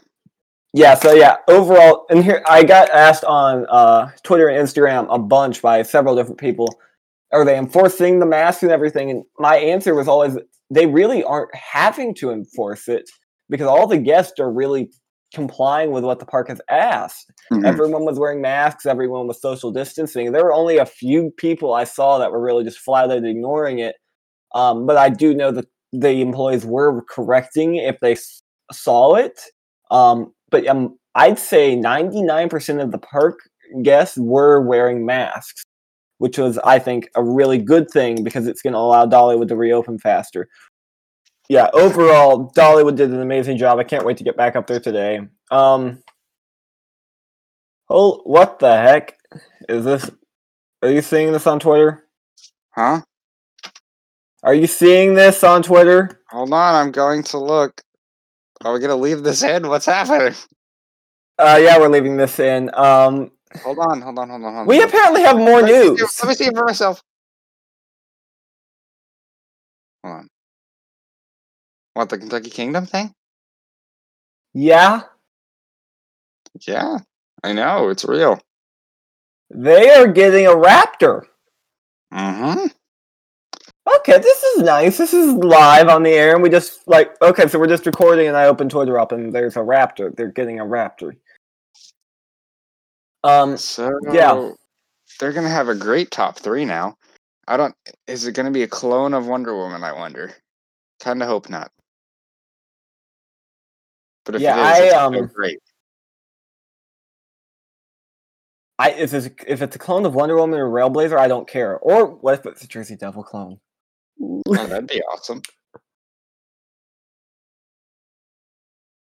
[0.73, 5.19] Yeah, so yeah, overall, and here I got asked on uh, Twitter and Instagram a
[5.19, 6.79] bunch by several different people,
[7.31, 9.11] are they enforcing the mask and everything?
[9.11, 10.37] And my answer was always
[10.71, 13.09] they really aren't having to enforce it
[13.49, 14.89] because all the guests are really
[15.33, 17.31] complying with what the park has asked.
[17.51, 17.65] Mhm.
[17.65, 20.31] Everyone was wearing masks, everyone was social distancing.
[20.31, 23.79] There were only a few people I saw that were really just flat out ignoring
[23.79, 23.95] it.
[24.55, 29.39] Um, but I do know that the employees were correcting if they s- saw it.
[29.91, 33.39] Um, but um, I'd say 99% of the park
[33.81, 35.63] guests were wearing masks,
[36.19, 39.55] which was, I think, a really good thing because it's going to allow Dollywood to
[39.55, 40.47] reopen faster.
[41.49, 43.77] Yeah, overall, Dollywood did an amazing job.
[43.79, 45.19] I can't wait to get back up there today.
[45.51, 46.01] Um,
[47.89, 49.17] oh, what the heck
[49.67, 50.09] is this?
[50.81, 52.05] Are you seeing this on Twitter?
[52.71, 53.01] Huh?
[54.43, 56.21] Are you seeing this on Twitter?
[56.29, 57.81] Hold on, I'm going to look.
[58.63, 59.67] Are we gonna leave this in?
[59.67, 60.33] What's happening?
[61.37, 62.69] Uh, yeah, we're leaving this in.
[62.73, 63.31] Um,
[63.63, 64.65] Hold on, hold on, hold on, hold on.
[64.67, 66.19] we apparently have more Let me see- news.
[66.23, 67.03] Let me see it for myself.
[70.03, 70.29] Hold on.
[71.93, 73.13] What the Kentucky Kingdom thing?
[74.53, 75.01] Yeah,
[76.67, 76.99] Yeah,
[77.43, 78.39] I know it's real.
[79.49, 81.23] they are getting a raptor.
[82.13, 82.67] Mm-hmm.
[83.97, 84.97] Okay, this is nice.
[84.97, 88.27] This is live on the air, and we just like okay, so we're just recording,
[88.27, 90.15] and I open Twitter up, and there's a raptor.
[90.15, 91.15] They're getting a raptor.
[93.23, 94.51] Um, So Yeah.
[95.19, 96.95] they're gonna have a great top three now.
[97.47, 97.75] I don't.
[98.07, 99.83] Is it gonna be a clone of Wonder Woman?
[99.83, 100.33] I wonder.
[100.99, 101.71] Kind of hope not.
[104.25, 105.59] But if Yeah, it is, I, it's um, great.
[108.79, 111.77] I if it's if it's a clone of Wonder Woman or Railblazer, I don't care.
[111.79, 113.59] Or what if it's a Jersey Devil clone?
[114.21, 115.41] Oh, that'd be awesome.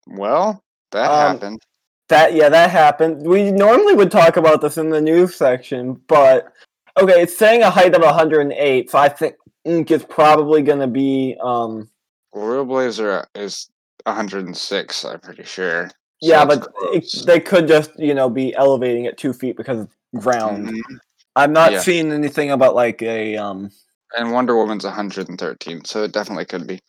[0.07, 1.61] Well, that Um, happened.
[2.09, 3.25] That yeah, that happened.
[3.25, 6.51] We normally would talk about this in the news section, but
[6.99, 9.35] okay, it's saying a height of 108, so I think
[9.65, 11.89] it's probably going to be um
[12.35, 13.69] Railblazer is
[14.05, 15.05] 106.
[15.05, 15.89] I'm pretty sure.
[16.21, 19.89] Yeah, but it, they could just you know be elevating it two feet because of
[20.21, 20.69] ground.
[20.69, 20.99] Mhm.
[21.35, 21.79] I'm not Yeah.
[21.81, 23.69] seeing anything about like a um
[24.17, 26.79] And Wonder Woman's 113, so it definitely could be.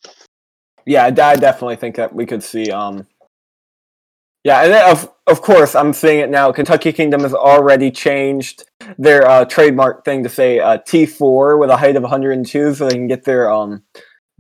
[0.85, 3.07] yeah, I I definitely think that we could see um
[4.45, 6.53] yeah, and then of of course I'm seeing it now.
[6.53, 8.65] Kentucky Kingdom has already changed
[8.97, 12.95] their uh, trademark thing to say uh, T4 with a height of 102, so they
[12.95, 13.83] can get their um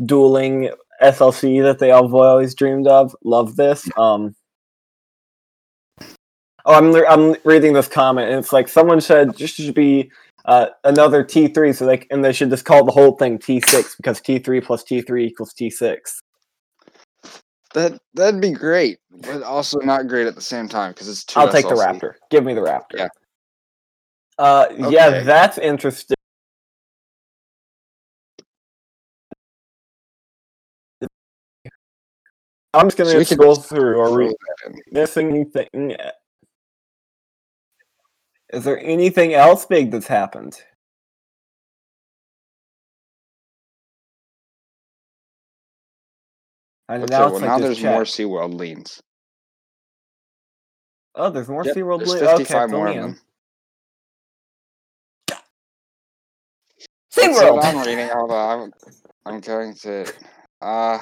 [0.04, 0.70] dueling
[1.02, 3.14] SLC that they all always dreamed of.
[3.24, 3.88] Love this.
[3.96, 4.34] Um,
[6.64, 10.10] oh, I'm I'm reading this comment, and it's like someone said just should be
[10.46, 13.96] uh, another T3, so they c- and they should just call the whole thing T6
[13.96, 15.96] because T3 plus T3 equals T6.
[17.74, 21.40] That that'd be great, but also not great at the same time because it's too.
[21.40, 22.14] I'll take the Raptor.
[22.30, 22.96] Give me the Raptor.
[22.96, 23.08] Yeah.
[24.38, 26.15] Uh, yeah, that's interesting.
[32.74, 34.00] I'm just gonna So we can scroll through.
[34.00, 34.34] Are we
[34.90, 35.96] missing anything?
[38.52, 40.60] Is there anything else big that's happened?
[46.88, 48.14] And Okay, now well like now this there's more chat.
[48.14, 49.00] SeaWorld liens.
[51.16, 51.98] Oh, there's more Yep, SeaWorld.
[51.98, 53.20] there's Blue- 55 okay, more of them.
[55.28, 55.42] That's
[57.38, 57.64] SeaWorld.
[57.64, 58.08] I'm reading.
[58.08, 58.72] Hold on, I'm,
[59.34, 60.12] I'm going to,
[60.60, 60.98] uh,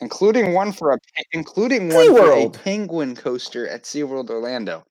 [0.00, 0.98] including one for a,
[1.32, 4.84] including one for a penguin coaster at SeaWorld Orlando.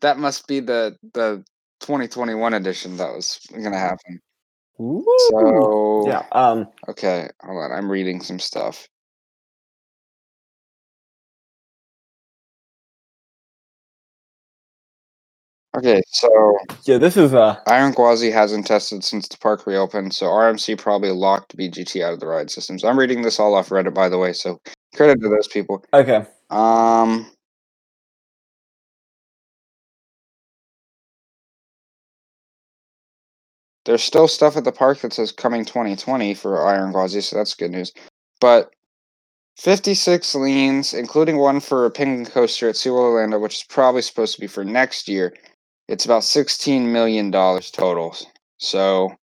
[0.00, 1.44] That must be the the
[1.80, 4.20] 2021 edition that was going to happen.
[4.80, 5.04] Ooh.
[5.30, 6.24] So yeah.
[6.32, 6.68] Um.
[6.88, 7.72] okay, hold on.
[7.72, 8.88] I'm reading some stuff.
[15.76, 16.98] Okay, so Yeah.
[16.98, 17.58] This is uh.
[17.66, 22.20] Iron Gwazi hasn't tested since the park reopened, so RMC probably locked BGT out of
[22.20, 22.84] the ride systems.
[22.84, 24.60] I'm reading this all off Reddit, by the way, so
[24.94, 25.84] credit to those people.
[25.92, 26.24] Okay.
[26.50, 27.26] Um,
[33.84, 37.54] there's still stuff at the park that says coming 2020 for Iron Gwazi, so that's
[37.54, 37.92] good news.
[38.40, 38.70] But
[39.56, 44.34] 56 liens, including one for a penguin coaster at SeaWorld Orlando, which is probably supposed
[44.34, 45.34] to be for next year.
[45.88, 48.16] It's about sixteen million dollars total.
[48.58, 49.14] So,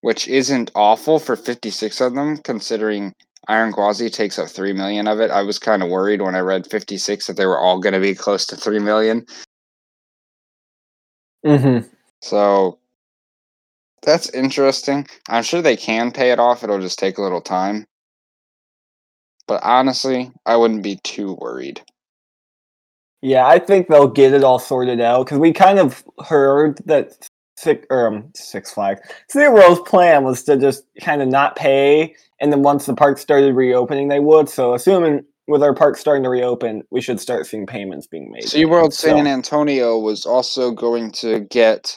[0.00, 3.12] which isn't awful for fifty six of them, considering
[3.48, 5.30] Iron Gwazi takes up three million of it.
[5.30, 7.92] I was kind of worried when I read fifty six that they were all going
[7.92, 9.26] to be close to three million.
[11.44, 11.86] Mm-hmm.
[12.22, 12.78] So
[14.02, 15.06] that's interesting.
[15.28, 16.64] I'm sure they can pay it off.
[16.64, 17.86] It'll just take a little time.
[19.46, 21.82] But honestly, I wouldn't be too worried.
[23.24, 27.26] Yeah, I think they'll get it all sorted out because we kind of heard that
[27.56, 29.00] Six, um, Six Flags
[29.32, 33.54] Zero's plan was to just kind of not pay, and then once the park started
[33.54, 34.50] reopening, they would.
[34.50, 38.42] So, assuming with our park starting to reopen, we should start seeing payments being made.
[38.42, 41.96] SeaWorld San Antonio was also going to get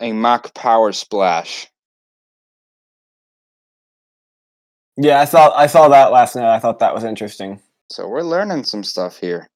[0.00, 1.68] a Mack PowerSplash.
[4.96, 6.52] Yeah, I saw I saw that last night.
[6.52, 7.60] I thought that was interesting.
[7.92, 9.48] So we're learning some stuff here.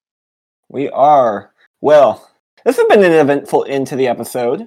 [0.73, 1.53] We are.
[1.83, 2.31] Well,
[2.65, 4.67] this has been an eventful end to the episode.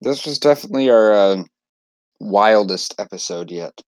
[0.00, 1.42] This was definitely our uh,
[2.20, 3.78] wildest episode yet.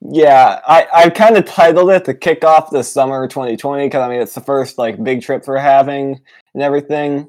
[0.00, 4.08] Yeah, I, I kind of titled it to kick off the summer 2020 because I
[4.08, 6.20] mean it's the first like big trip we're having
[6.54, 7.28] and everything.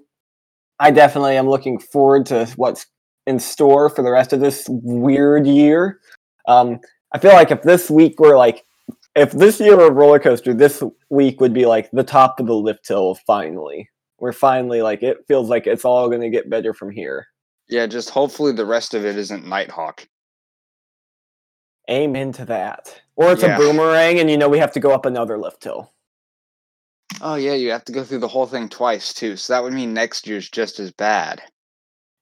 [0.79, 2.87] I definitely am looking forward to what's
[3.27, 5.99] in store for the rest of this weird year.
[6.47, 6.79] Um,
[7.13, 8.65] I feel like if this week were like,
[9.15, 12.47] if this year were a roller coaster, this week would be like the top of
[12.47, 13.15] the lift hill.
[13.27, 13.89] Finally,
[14.19, 17.27] we're finally like it feels like it's all going to get better from here.
[17.67, 20.07] Yeah, just hopefully the rest of it isn't Nighthawk.
[21.89, 23.01] Amen to that.
[23.15, 23.55] Or it's Yeah.
[23.55, 25.91] a boomerang, and you know we have to go up another lift hill.
[27.21, 29.35] Oh yeah, you have to go through the whole thing twice too.
[29.35, 31.41] So that would mean next year's just as bad.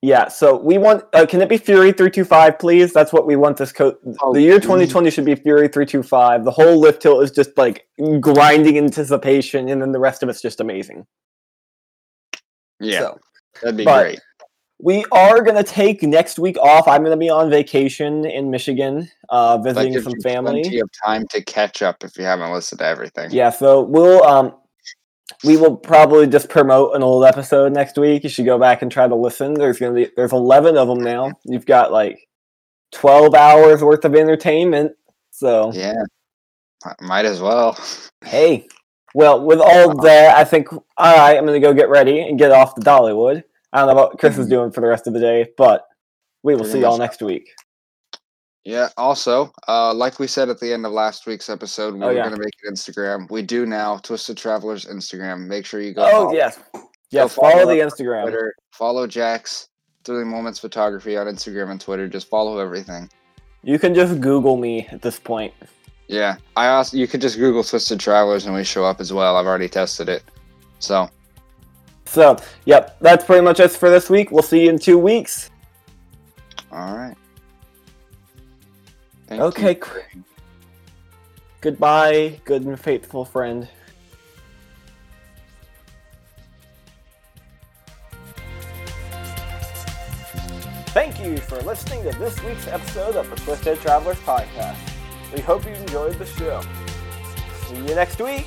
[0.00, 1.04] Yeah, so we want.
[1.12, 2.92] Uh, can it be Fury three two five, please?
[2.92, 3.56] That's what we want.
[3.56, 6.44] This co- Oh, the year twenty twenty should be Fury three two five.
[6.44, 7.88] The whole lift hill is just like
[8.20, 11.04] grinding anticipation, and then the rest of it's just amazing.
[12.78, 13.18] Yeah, So
[13.60, 14.20] that'd be great.
[14.78, 16.86] we are gonna take next week off.
[16.86, 20.62] I'm gonna be on vacation in Michigan, uh, visiting some family.
[20.62, 23.32] plenty of time to catch up if you haven't listened to everything.
[23.32, 24.54] Yeah, so we'll um
[25.44, 28.24] we will probably just promote an old episode next week.
[28.24, 29.54] You should go back and try to listen.
[29.54, 31.32] There's gonna be there's eleven of them now.
[31.44, 32.28] You've got like
[32.92, 34.92] twelve hours worth of entertainment.
[35.30, 35.94] So Yeah,
[37.00, 37.78] might as well.
[38.24, 38.66] hey,
[39.14, 41.36] well with all that, I think all right.
[41.36, 43.44] I'm gonna go get ready and get off to Dollywood.
[43.72, 44.50] I don't know what Chris is Mhm.
[44.50, 45.86] doing for the rest of the day, but
[46.42, 47.50] we will see y'all next week.
[48.68, 48.90] Yeah.
[48.98, 52.12] Also, uh, like we said at the end of last week's episode, we Oh, were
[52.12, 52.24] yeah.
[52.24, 53.30] going to make an Instagram.
[53.30, 53.96] We do now.
[53.96, 55.46] Twisted Travelers Instagram.
[55.46, 56.02] Make sure you go.
[56.04, 56.58] Oh follow yes,
[57.10, 57.34] yes.
[57.34, 58.22] follow Follow the Instagram.
[58.24, 58.54] Twitter.
[58.72, 59.68] Follow Jack's
[60.04, 62.08] Thrilling Moments Photography on Instagram and Twitter.
[62.08, 63.08] Just follow everything.
[63.62, 65.54] You can just Google me at this point.
[66.06, 66.36] Yeah.
[66.54, 69.36] I also you could just Google Twisted Travelers and we show up as well.
[69.36, 70.22] I've already tested it.
[70.78, 71.08] So
[72.04, 74.30] So, yep, that's pretty much us for this week.
[74.30, 75.48] We'll see you in two weeks.
[76.70, 77.16] all right.
[79.28, 79.78] Thank Okay,
[80.14, 80.24] you.
[81.60, 83.68] Goodbye, good and faithful friend.
[90.94, 94.78] Thank you for listening to this week's episode of the Twisted Travelers Podcast.
[95.34, 96.62] We hope you enjoyed the show.
[97.66, 98.46] See you next week.